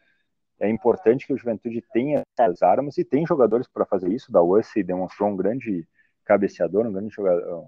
é 0.59 0.69
importante 0.69 1.27
que 1.27 1.33
o 1.33 1.39
Juventude 1.39 1.85
tenha 1.93 2.23
as 2.39 2.63
armas 2.63 2.99
e 2.99 3.05
tem 3.05 3.27
jogadores 3.27 3.69
para 3.69 3.87
fazer 3.87 4.09
isso. 4.11 4.33
Da 4.33 4.43
Ussi 4.43 4.83
demonstrou 4.83 5.29
um 5.29 5.37
grande 5.37 5.87
cabeceador, 6.25 6.87
um 6.87 6.93
grande 6.93 7.15
jogador, 7.15 7.67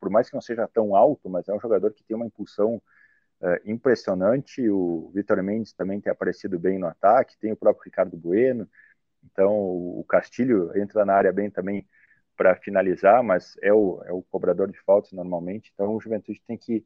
por 0.00 0.10
mais 0.10 0.28
que 0.28 0.34
não 0.34 0.40
seja 0.40 0.68
tão 0.68 0.94
alto, 0.96 1.28
mas 1.28 1.48
é 1.48 1.54
um 1.54 1.60
jogador 1.60 1.92
que 1.92 2.04
tem 2.04 2.16
uma 2.16 2.26
impulsão 2.26 2.76
uh, 3.40 3.60
impressionante. 3.64 4.68
O 4.68 5.10
Vitor 5.14 5.42
Mendes 5.42 5.72
também 5.72 6.00
tem 6.00 6.10
aparecido 6.12 6.58
bem 6.58 6.78
no 6.78 6.86
ataque, 6.86 7.38
tem 7.38 7.52
o 7.52 7.56
próprio 7.56 7.84
Ricardo 7.84 8.16
Bueno. 8.16 8.68
Então 9.24 9.52
o 9.52 10.04
Castilho 10.08 10.76
entra 10.76 11.04
na 11.04 11.14
área 11.14 11.32
bem 11.32 11.50
também 11.50 11.86
para 12.36 12.56
finalizar, 12.56 13.22
mas 13.22 13.56
é 13.62 13.72
o, 13.72 14.02
é 14.04 14.12
o 14.12 14.22
cobrador 14.22 14.70
de 14.70 14.78
faltas 14.80 15.12
normalmente. 15.12 15.70
Então 15.74 15.94
o 15.94 16.00
Juventude 16.00 16.42
tem 16.46 16.56
que 16.58 16.84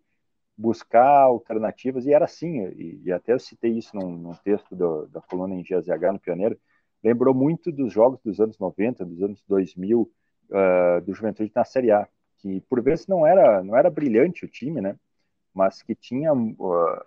buscar 0.56 1.06
alternativas, 1.22 2.04
e 2.04 2.12
era 2.12 2.24
assim, 2.24 2.66
e, 2.70 3.00
e 3.04 3.12
até 3.12 3.32
eu 3.32 3.38
citei 3.38 3.70
isso 3.78 3.94
num, 3.94 4.10
num 4.10 4.34
texto 4.34 4.74
do, 4.74 5.06
da 5.06 5.20
coluna 5.20 5.54
em 5.54 5.62
GZH 5.62 6.12
no 6.12 6.18
Pioneiro, 6.18 6.58
lembrou 7.02 7.32
muito 7.32 7.70
dos 7.70 7.92
jogos 7.92 8.20
dos 8.24 8.40
anos 8.40 8.58
90, 8.58 9.04
dos 9.04 9.22
anos 9.22 9.42
2000, 9.46 10.00
uh, 10.00 10.10
ah, 10.52 11.00
do 11.00 11.14
Juventude 11.14 11.52
na 11.54 11.64
Série 11.64 11.92
A, 11.92 12.08
que 12.38 12.60
por 12.62 12.82
vezes 12.82 13.06
não 13.06 13.26
era, 13.26 13.62
não 13.62 13.76
era 13.76 13.90
brilhante 13.90 14.44
o 14.44 14.48
time, 14.48 14.80
né, 14.80 14.96
mas 15.54 15.82
que 15.82 15.94
tinha 15.94 16.32
uh, 16.32 17.04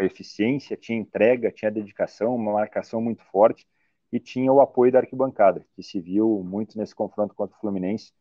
eficiência, 0.00 0.76
tinha 0.76 0.98
entrega, 0.98 1.52
tinha 1.52 1.70
dedicação, 1.70 2.34
uma 2.34 2.52
marcação 2.54 3.00
muito 3.00 3.22
forte, 3.24 3.66
e 4.12 4.20
tinha 4.20 4.52
o 4.52 4.60
apoio 4.60 4.92
da 4.92 5.00
arquibancada, 5.00 5.66
que 5.74 5.82
se 5.82 6.00
viu 6.00 6.42
muito 6.44 6.78
nesse 6.78 6.94
confronto 6.94 7.34
contra 7.34 7.56
o 7.56 7.60
Fluminense, 7.60 8.12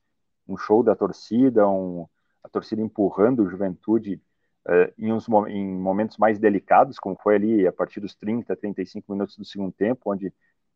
um 0.47 0.57
show 0.57 0.83
da 0.83 0.95
torcida, 0.95 1.67
um, 1.67 2.07
a 2.43 2.49
torcida 2.49 2.81
empurrando 2.81 3.43
o 3.43 3.49
Juventude 3.49 4.21
uh, 4.67 4.93
em, 4.97 5.11
uns, 5.13 5.27
em 5.47 5.65
momentos 5.67 6.17
mais 6.17 6.39
delicados, 6.39 6.99
como 6.99 7.15
foi 7.15 7.35
ali 7.35 7.67
a 7.67 7.71
partir 7.71 7.99
dos 7.99 8.15
30, 8.15 8.55
35 8.55 9.11
minutos 9.11 9.37
do 9.37 9.45
segundo 9.45 9.71
tempo, 9.71 10.11
onde 10.11 10.33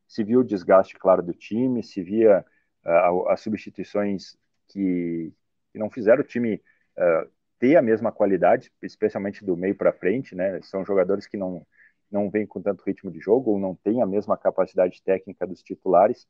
se 0.07 0.23
viu 0.23 0.41
o 0.41 0.43
desgaste, 0.43 0.97
claro, 0.97 1.21
do 1.21 1.33
time, 1.33 1.83
se 1.83 2.01
via 2.01 2.45
uh, 2.85 3.29
as 3.29 3.41
substituições 3.41 4.37
que, 4.67 5.33
que, 5.71 5.79
não 5.79 5.89
fizeram 5.89 6.21
o 6.21 6.25
time 6.25 6.61
uh, 6.97 7.29
ter 7.59 7.75
a 7.75 7.81
mesma 7.81 8.11
qualidade, 8.11 8.71
especialmente 8.81 9.43
do 9.43 9.55
meio 9.57 9.75
para 9.75 9.93
frente, 9.93 10.35
né? 10.35 10.59
São 10.61 10.85
jogadores 10.85 11.27
que 11.27 11.37
não 11.37 11.65
não 12.09 12.29
vêm 12.29 12.47
com 12.47 12.61
tanto 12.61 12.83
ritmo 12.85 13.11
de 13.11 13.19
jogo 13.19 13.51
ou 13.51 13.59
não 13.59 13.75
têm 13.75 14.01
a 14.01 14.05
mesma 14.05 14.37
capacidade 14.37 15.01
técnica 15.03 15.45
dos 15.45 15.61
titulares, 15.61 16.25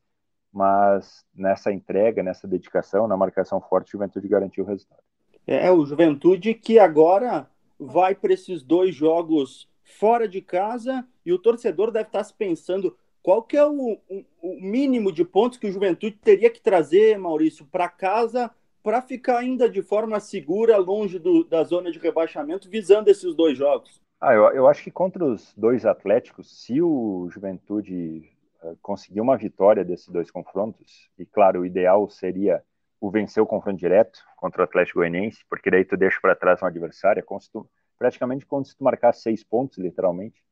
mas 0.52 1.24
nessa 1.34 1.72
entrega, 1.72 2.22
nessa 2.22 2.48
dedicação, 2.48 3.06
na 3.06 3.16
marcação 3.16 3.60
forte, 3.60 3.90
o 3.90 3.92
Juventude 3.92 4.26
garantiu 4.26 4.64
o 4.64 4.66
resultado. 4.66 5.02
É, 5.46 5.70
o 5.70 5.84
Juventude 5.86 6.52
que 6.54 6.78
agora 6.78 7.48
vai 7.78 8.14
para 8.14 8.32
esses 8.32 8.62
dois 8.62 8.94
jogos 8.94 9.68
fora 9.84 10.28
de 10.28 10.42
casa 10.42 11.06
e 11.24 11.32
o 11.32 11.38
torcedor 11.38 11.90
deve 11.90 12.08
estar 12.08 12.24
se 12.24 12.34
pensando 12.34 12.96
qual 13.22 13.42
que 13.42 13.56
é 13.56 13.64
o, 13.64 13.98
o, 14.08 14.24
o 14.42 14.60
mínimo 14.60 15.12
de 15.12 15.24
pontos 15.24 15.58
que 15.58 15.66
o 15.66 15.72
Juventude 15.72 16.16
teria 16.16 16.50
que 16.50 16.60
trazer, 16.60 17.18
Maurício, 17.18 17.66
para 17.66 17.88
casa 17.88 18.50
para 18.88 19.02
ficar 19.02 19.36
ainda 19.36 19.68
de 19.68 19.82
forma 19.82 20.18
segura, 20.18 20.78
longe 20.78 21.18
do, 21.18 21.44
da 21.44 21.62
zona 21.62 21.92
de 21.92 21.98
rebaixamento, 21.98 22.70
visando 22.70 23.10
esses 23.10 23.34
dois 23.34 23.58
jogos? 23.58 24.00
Ah, 24.18 24.32
eu, 24.32 24.44
eu 24.54 24.66
acho 24.66 24.82
que 24.82 24.90
contra 24.90 25.22
os 25.22 25.52
dois 25.54 25.84
Atléticos, 25.84 26.64
se 26.64 26.80
o 26.80 27.28
Juventude 27.30 28.26
uh, 28.62 28.78
conseguir 28.80 29.20
uma 29.20 29.36
vitória 29.36 29.84
desses 29.84 30.08
dois 30.08 30.30
confrontos, 30.30 31.10
e 31.18 31.26
claro, 31.26 31.60
o 31.60 31.66
ideal 31.66 32.08
seria 32.08 32.62
o 32.98 33.10
vencer 33.10 33.42
o 33.42 33.46
confronto 33.46 33.76
direto 33.76 34.20
contra 34.38 34.62
o 34.62 34.64
Atlético 34.64 35.00
Goianiense, 35.00 35.44
porque 35.50 35.70
daí 35.70 35.84
tu 35.84 35.94
deixa 35.94 36.18
para 36.22 36.34
trás 36.34 36.62
um 36.62 36.66
adversário, 36.66 37.20
é 37.20 37.38
tu, 37.52 37.68
praticamente 37.98 38.46
como 38.46 38.64
se 38.64 38.74
tu 38.74 38.82
marcar 38.82 39.12
seis 39.12 39.44
pontos, 39.44 39.76
literalmente, 39.76 40.42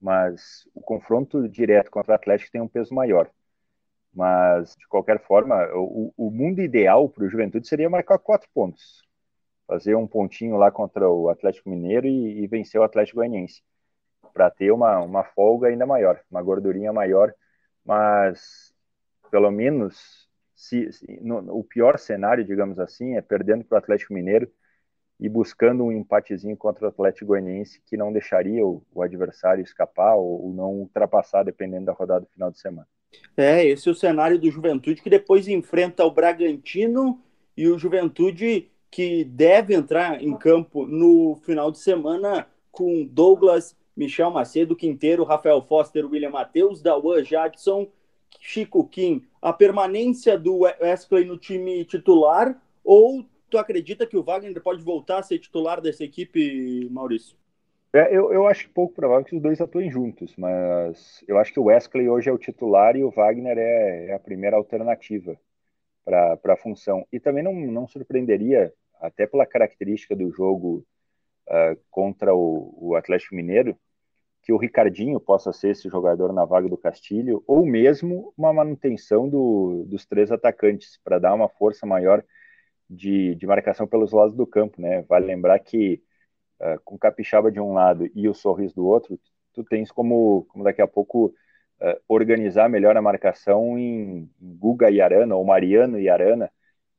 mas 0.00 0.66
o 0.74 0.80
confronto 0.80 1.46
direto 1.46 1.90
contra 1.90 2.12
o 2.12 2.14
Atlético 2.14 2.50
tem 2.50 2.62
um 2.62 2.68
peso 2.68 2.94
maior. 2.94 3.30
Mas, 4.18 4.74
de 4.74 4.84
qualquer 4.88 5.20
forma, 5.20 5.64
o, 5.76 6.12
o 6.16 6.28
mundo 6.28 6.60
ideal 6.60 7.08
para 7.08 7.22
o 7.22 7.28
Juventude 7.28 7.68
seria 7.68 7.88
marcar 7.88 8.18
quatro 8.18 8.48
pontos. 8.52 9.06
Fazer 9.64 9.94
um 9.94 10.08
pontinho 10.08 10.56
lá 10.56 10.72
contra 10.72 11.08
o 11.08 11.28
Atlético 11.28 11.70
Mineiro 11.70 12.04
e, 12.08 12.42
e 12.42 12.46
vencer 12.48 12.80
o 12.80 12.84
Atlético 12.84 13.18
Goianiense. 13.18 13.62
Para 14.34 14.50
ter 14.50 14.72
uma, 14.72 14.98
uma 14.98 15.22
folga 15.22 15.68
ainda 15.68 15.86
maior, 15.86 16.20
uma 16.28 16.42
gordurinha 16.42 16.92
maior. 16.92 17.32
Mas, 17.84 18.74
pelo 19.30 19.52
menos, 19.52 20.28
se, 20.56 20.92
se 20.92 21.20
no, 21.22 21.56
o 21.56 21.62
pior 21.62 21.96
cenário, 21.96 22.44
digamos 22.44 22.80
assim, 22.80 23.16
é 23.16 23.22
perdendo 23.22 23.64
para 23.64 23.76
o 23.76 23.78
Atlético 23.78 24.14
Mineiro 24.14 24.50
e 25.20 25.28
buscando 25.28 25.84
um 25.84 25.92
empatezinho 25.92 26.56
contra 26.56 26.86
o 26.86 26.88
Atlético 26.88 27.26
Goianiense 27.26 27.80
que 27.86 27.96
não 27.96 28.12
deixaria 28.12 28.66
o, 28.66 28.84
o 28.92 29.00
adversário 29.00 29.62
escapar 29.62 30.16
ou, 30.16 30.46
ou, 30.46 30.52
não 30.52 30.72
ultrapassar, 30.74 31.44
dependendo 31.44 31.86
da 31.86 31.92
rodada 31.92 32.22
do 32.22 32.32
final 32.32 32.50
de 32.50 32.58
semana. 32.58 32.88
É, 33.36 33.64
esse 33.64 33.88
é 33.88 33.92
o 33.92 33.94
cenário 33.94 34.38
do 34.38 34.50
Juventude 34.50 35.00
que 35.00 35.08
depois 35.08 35.46
enfrenta 35.46 36.04
o 36.04 36.10
Bragantino 36.10 37.22
e 37.56 37.68
o 37.68 37.78
Juventude 37.78 38.68
que 38.90 39.22
deve 39.24 39.74
entrar 39.74 40.22
em 40.22 40.36
campo 40.36 40.86
no 40.86 41.36
final 41.44 41.70
de 41.70 41.78
semana 41.78 42.48
com 42.72 43.04
Douglas, 43.04 43.76
Michel 43.96 44.30
Macedo, 44.30 44.76
Quinteiro, 44.76 45.24
Rafael 45.24 45.62
Foster, 45.62 46.04
William 46.04 46.30
Matheus, 46.30 46.82
Dawan 46.82 47.24
Jadson, 47.24 47.88
Chico 48.40 48.86
Kim. 48.88 49.24
A 49.40 49.52
permanência 49.52 50.38
do 50.38 50.60
Wesley 50.60 51.24
no 51.24 51.38
time 51.38 51.84
titular 51.84 52.60
ou 52.84 53.24
tu 53.50 53.58
acredita 53.58 54.06
que 54.06 54.16
o 54.16 54.22
Wagner 54.22 54.60
pode 54.62 54.82
voltar 54.82 55.18
a 55.18 55.22
ser 55.22 55.38
titular 55.38 55.80
dessa 55.80 56.04
equipe, 56.04 56.88
Maurício? 56.90 57.36
É, 57.92 58.14
eu, 58.14 58.32
eu 58.32 58.46
acho 58.46 58.70
pouco 58.70 58.94
provável 58.94 59.24
que 59.24 59.34
os 59.34 59.40
dois 59.42 59.60
atuem 59.60 59.90
juntos, 59.90 60.34
mas 60.36 61.24
eu 61.26 61.38
acho 61.38 61.52
que 61.52 61.60
o 61.60 61.64
Wesley 61.64 62.08
hoje 62.08 62.28
é 62.28 62.32
o 62.32 62.38
titular 62.38 62.96
e 62.96 63.02
o 63.02 63.10
Wagner 63.10 63.56
é, 63.56 64.08
é 64.08 64.14
a 64.14 64.18
primeira 64.18 64.56
alternativa 64.56 65.38
para 66.04 66.38
a 66.54 66.56
função. 66.56 67.06
E 67.12 67.18
também 67.18 67.42
não, 67.42 67.54
não 67.54 67.86
surpreenderia, 67.88 68.72
até 69.00 69.26
pela 69.26 69.46
característica 69.46 70.14
do 70.14 70.30
jogo 70.30 70.86
uh, 71.48 71.78
contra 71.90 72.34
o, 72.34 72.74
o 72.78 72.94
Atlético 72.94 73.34
Mineiro, 73.34 73.78
que 74.42 74.52
o 74.52 74.58
Ricardinho 74.58 75.20
possa 75.20 75.52
ser 75.52 75.70
esse 75.70 75.88
jogador 75.88 76.32
na 76.32 76.44
vaga 76.44 76.68
do 76.68 76.76
Castilho, 76.76 77.42
ou 77.46 77.66
mesmo 77.66 78.32
uma 78.36 78.52
manutenção 78.52 79.28
do, 79.28 79.84
dos 79.86 80.06
três 80.06 80.30
atacantes, 80.30 80.98
para 81.04 81.18
dar 81.18 81.34
uma 81.34 81.48
força 81.48 81.86
maior 81.86 82.24
de, 82.88 83.34
de 83.34 83.46
marcação 83.46 83.86
pelos 83.86 84.12
lados 84.12 84.34
do 84.34 84.46
campo, 84.46 84.80
né? 84.80 85.02
Vale 85.02 85.26
lembrar 85.26 85.58
que 85.58 86.02
uh, 86.60 86.80
com 86.84 86.98
Capixaba 86.98 87.50
de 87.50 87.60
um 87.60 87.72
lado 87.72 88.08
e 88.14 88.28
o 88.28 88.34
Sorriso 88.34 88.74
do 88.74 88.86
outro, 88.86 89.18
tu 89.52 89.64
tens 89.64 89.90
como, 89.90 90.46
como 90.48 90.64
daqui 90.64 90.82
a 90.82 90.86
pouco 90.86 91.26
uh, 91.80 92.00
organizar 92.08 92.68
melhor 92.68 92.96
a 92.96 93.02
marcação 93.02 93.78
em, 93.78 94.30
Guga 94.40 94.90
e 94.90 95.00
Arana, 95.00 95.36
ou 95.36 95.44
Mariano 95.44 95.98
e 95.98 96.08
Arana, 96.08 96.50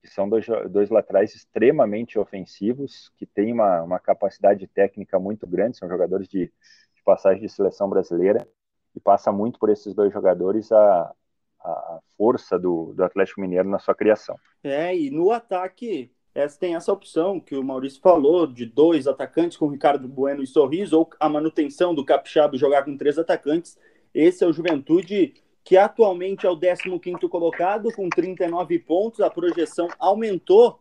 que 0.02 0.10
são 0.10 0.30
dois, 0.30 0.46
dois 0.70 0.90
laterais 0.90 1.36
extremamente 1.36 2.18
ofensivos, 2.18 3.12
que 3.18 3.26
têm 3.26 3.52
uma, 3.52 3.82
uma 3.84 4.00
capacidade 4.00 4.66
técnica 4.68 5.20
muito 5.20 5.46
grande, 5.46 5.78
são 5.78 5.90
jogadores 5.90 6.28
de, 6.28 6.46
de 6.46 7.04
passagem 7.04 7.42
de 7.42 7.50
seleção 7.50 7.90
brasileira, 7.90 8.48
e 8.96 9.00
passa 9.00 9.32
muito 9.32 9.60
por 9.60 9.70
esses 9.70 9.94
dois 9.94 10.12
jogadores 10.12 10.72
a, 10.72 11.14
a 11.62 12.00
força 12.18 12.58
do, 12.58 12.94
do 12.94 13.04
Atlético 13.04 13.42
Mineiro 13.42 13.70
na 13.70 13.80
sua 13.80 13.94
criação. 13.94 14.36
É, 14.64 14.96
e 14.96 15.10
no 15.10 15.32
ataque 15.32 16.12
essa, 16.34 16.60
tem 16.60 16.76
essa 16.76 16.92
opção 16.92 17.40
que 17.40 17.56
o 17.56 17.64
Maurício 17.64 18.00
falou, 18.02 18.46
de 18.46 18.66
dois 18.66 19.08
atacantes 19.08 19.58
com 19.58 19.68
Ricardo 19.68 20.08
Bueno 20.08 20.44
e 20.44 20.48
Sorriso, 20.48 20.98
ou 20.98 21.10
a 21.20 21.28
manutenção 21.28 21.94
do 21.94 22.06
Capixaba 22.06 22.58
jogar 22.58 22.84
com 22.84 22.96
três 22.96 23.18
atacantes. 23.18 23.78
Esse 24.14 24.44
é 24.44 24.48
o 24.48 24.54
Juventude, 24.54 25.34
que 25.64 25.78
atualmente 25.78 26.46
é 26.46 26.50
o 26.50 26.58
15º 26.58 27.28
colocado, 27.28 27.92
com 27.94 28.10
39 28.10 28.80
pontos. 28.80 29.22
A 29.22 29.30
projeção 29.30 29.88
aumentou, 30.00 30.80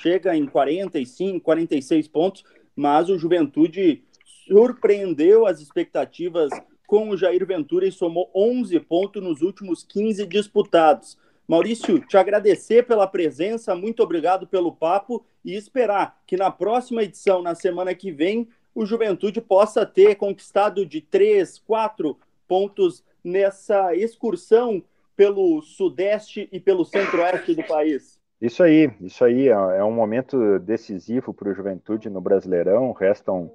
chega 0.00 0.36
em 0.36 0.46
45, 0.46 1.40
46 1.40 2.08
pontos, 2.08 2.44
mas 2.74 3.08
o 3.08 3.18
Juventude 3.18 4.04
surpreendeu 4.46 5.46
as 5.46 5.60
expectativas 5.60 6.50
com 6.86 7.10
o 7.10 7.16
Jair 7.16 7.46
Ventura 7.46 7.86
e 7.86 7.92
somou 7.92 8.30
11 8.34 8.78
pontos 8.80 9.22
nos 9.22 9.40
últimos 9.40 9.82
15 9.82 10.26
disputados. 10.26 11.16
Maurício, 11.46 12.00
te 12.00 12.16
agradecer 12.16 12.86
pela 12.86 13.06
presença, 13.06 13.74
muito 13.74 14.02
obrigado 14.02 14.46
pelo 14.46 14.72
papo 14.72 15.24
e 15.44 15.54
esperar 15.54 16.18
que 16.26 16.36
na 16.36 16.50
próxima 16.50 17.02
edição, 17.02 17.42
na 17.42 17.54
semana 17.54 17.94
que 17.94 18.10
vem, 18.10 18.48
o 18.74 18.86
Juventude 18.86 19.40
possa 19.40 19.84
ter 19.84 20.16
conquistado 20.16 20.86
de 20.86 21.00
3, 21.00 21.58
4 21.58 22.18
pontos 22.48 23.04
nessa 23.22 23.94
excursão 23.94 24.82
pelo 25.14 25.62
sudeste 25.62 26.48
e 26.50 26.58
pelo 26.58 26.84
centro-oeste 26.84 27.54
do 27.54 27.62
país. 27.64 28.18
Isso 28.40 28.62
aí, 28.62 28.90
isso 29.00 29.24
aí 29.24 29.48
é 29.48 29.84
um 29.84 29.92
momento 29.92 30.58
decisivo 30.58 31.32
para 31.32 31.48
o 31.48 31.54
Juventude 31.54 32.10
no 32.10 32.20
Brasileirão. 32.20 32.92
Restam 32.92 33.50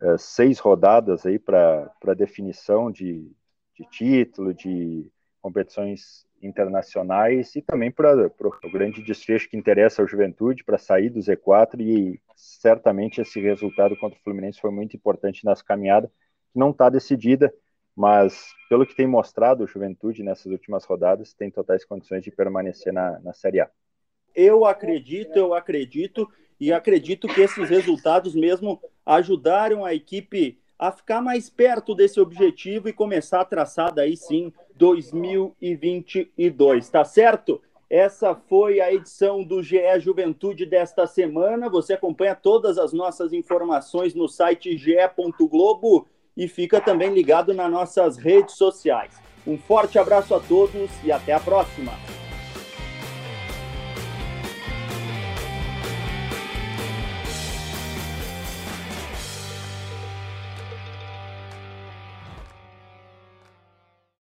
é, 0.00 0.16
seis 0.16 0.58
rodadas 0.58 1.26
aí 1.26 1.38
para 1.38 2.14
definição 2.16 2.90
de, 2.90 3.30
de 3.74 3.84
título, 3.90 4.54
de 4.54 5.10
competições 5.42 6.26
internacionais 6.42 7.54
e 7.54 7.62
também 7.62 7.90
para 7.90 8.26
o 8.26 8.72
grande 8.72 9.02
desfecho 9.02 9.48
que 9.48 9.56
interessa 9.56 10.02
ao 10.02 10.08
Juventude 10.08 10.64
para 10.64 10.78
sair 10.78 11.10
do 11.10 11.20
Z4 11.20 11.80
e 11.80 12.20
certamente 12.34 13.20
esse 13.20 13.40
resultado 13.40 13.96
contra 13.96 14.18
o 14.18 14.22
Fluminense 14.22 14.60
foi 14.60 14.70
muito 14.70 14.96
importante 14.96 15.44
nessa 15.44 15.62
caminhada, 15.64 16.08
que 16.52 16.58
não 16.58 16.70
está 16.70 16.88
decidida, 16.88 17.52
mas 17.94 18.46
pelo 18.68 18.86
que 18.86 18.94
tem 18.94 19.06
mostrado 19.06 19.64
o 19.64 19.66
Juventude 19.66 20.22
nessas 20.22 20.46
últimas 20.46 20.84
rodadas, 20.84 21.34
tem 21.34 21.50
totais 21.50 21.84
condições 21.84 22.22
de 22.22 22.30
permanecer 22.30 22.92
na, 22.92 23.18
na 23.20 23.32
Série 23.32 23.60
A. 23.60 23.70
Eu 24.34 24.64
acredito, 24.64 25.36
eu 25.36 25.52
acredito, 25.52 26.28
e 26.58 26.72
acredito 26.72 27.28
que 27.28 27.40
esses 27.40 27.68
resultados 27.68 28.34
mesmo 28.34 28.80
ajudaram 29.04 29.84
a 29.84 29.94
equipe 29.94 30.58
a 30.78 30.90
ficar 30.90 31.20
mais 31.20 31.50
perto 31.50 31.94
desse 31.94 32.18
objetivo 32.18 32.88
e 32.88 32.92
começar 32.92 33.42
a 33.42 33.44
traçar 33.44 33.92
daí 33.92 34.16
sim 34.16 34.50
2022, 34.80 36.88
tá 36.88 37.04
certo? 37.04 37.60
Essa 37.90 38.34
foi 38.34 38.80
a 38.80 38.90
edição 38.90 39.44
do 39.44 39.62
GE 39.62 40.00
Juventude 40.00 40.64
desta 40.64 41.06
semana. 41.06 41.68
Você 41.68 41.92
acompanha 41.92 42.34
todas 42.34 42.78
as 42.78 42.94
nossas 42.94 43.34
informações 43.34 44.14
no 44.14 44.26
site 44.26 44.78
ge.globo 44.78 46.08
e 46.34 46.48
fica 46.48 46.80
também 46.80 47.12
ligado 47.12 47.52
nas 47.52 47.70
nossas 47.70 48.16
redes 48.16 48.54
sociais. 48.54 49.20
Um 49.46 49.58
forte 49.58 49.98
abraço 49.98 50.34
a 50.34 50.40
todos 50.40 50.90
e 51.04 51.12
até 51.12 51.34
a 51.34 51.40
próxima! 51.40 51.92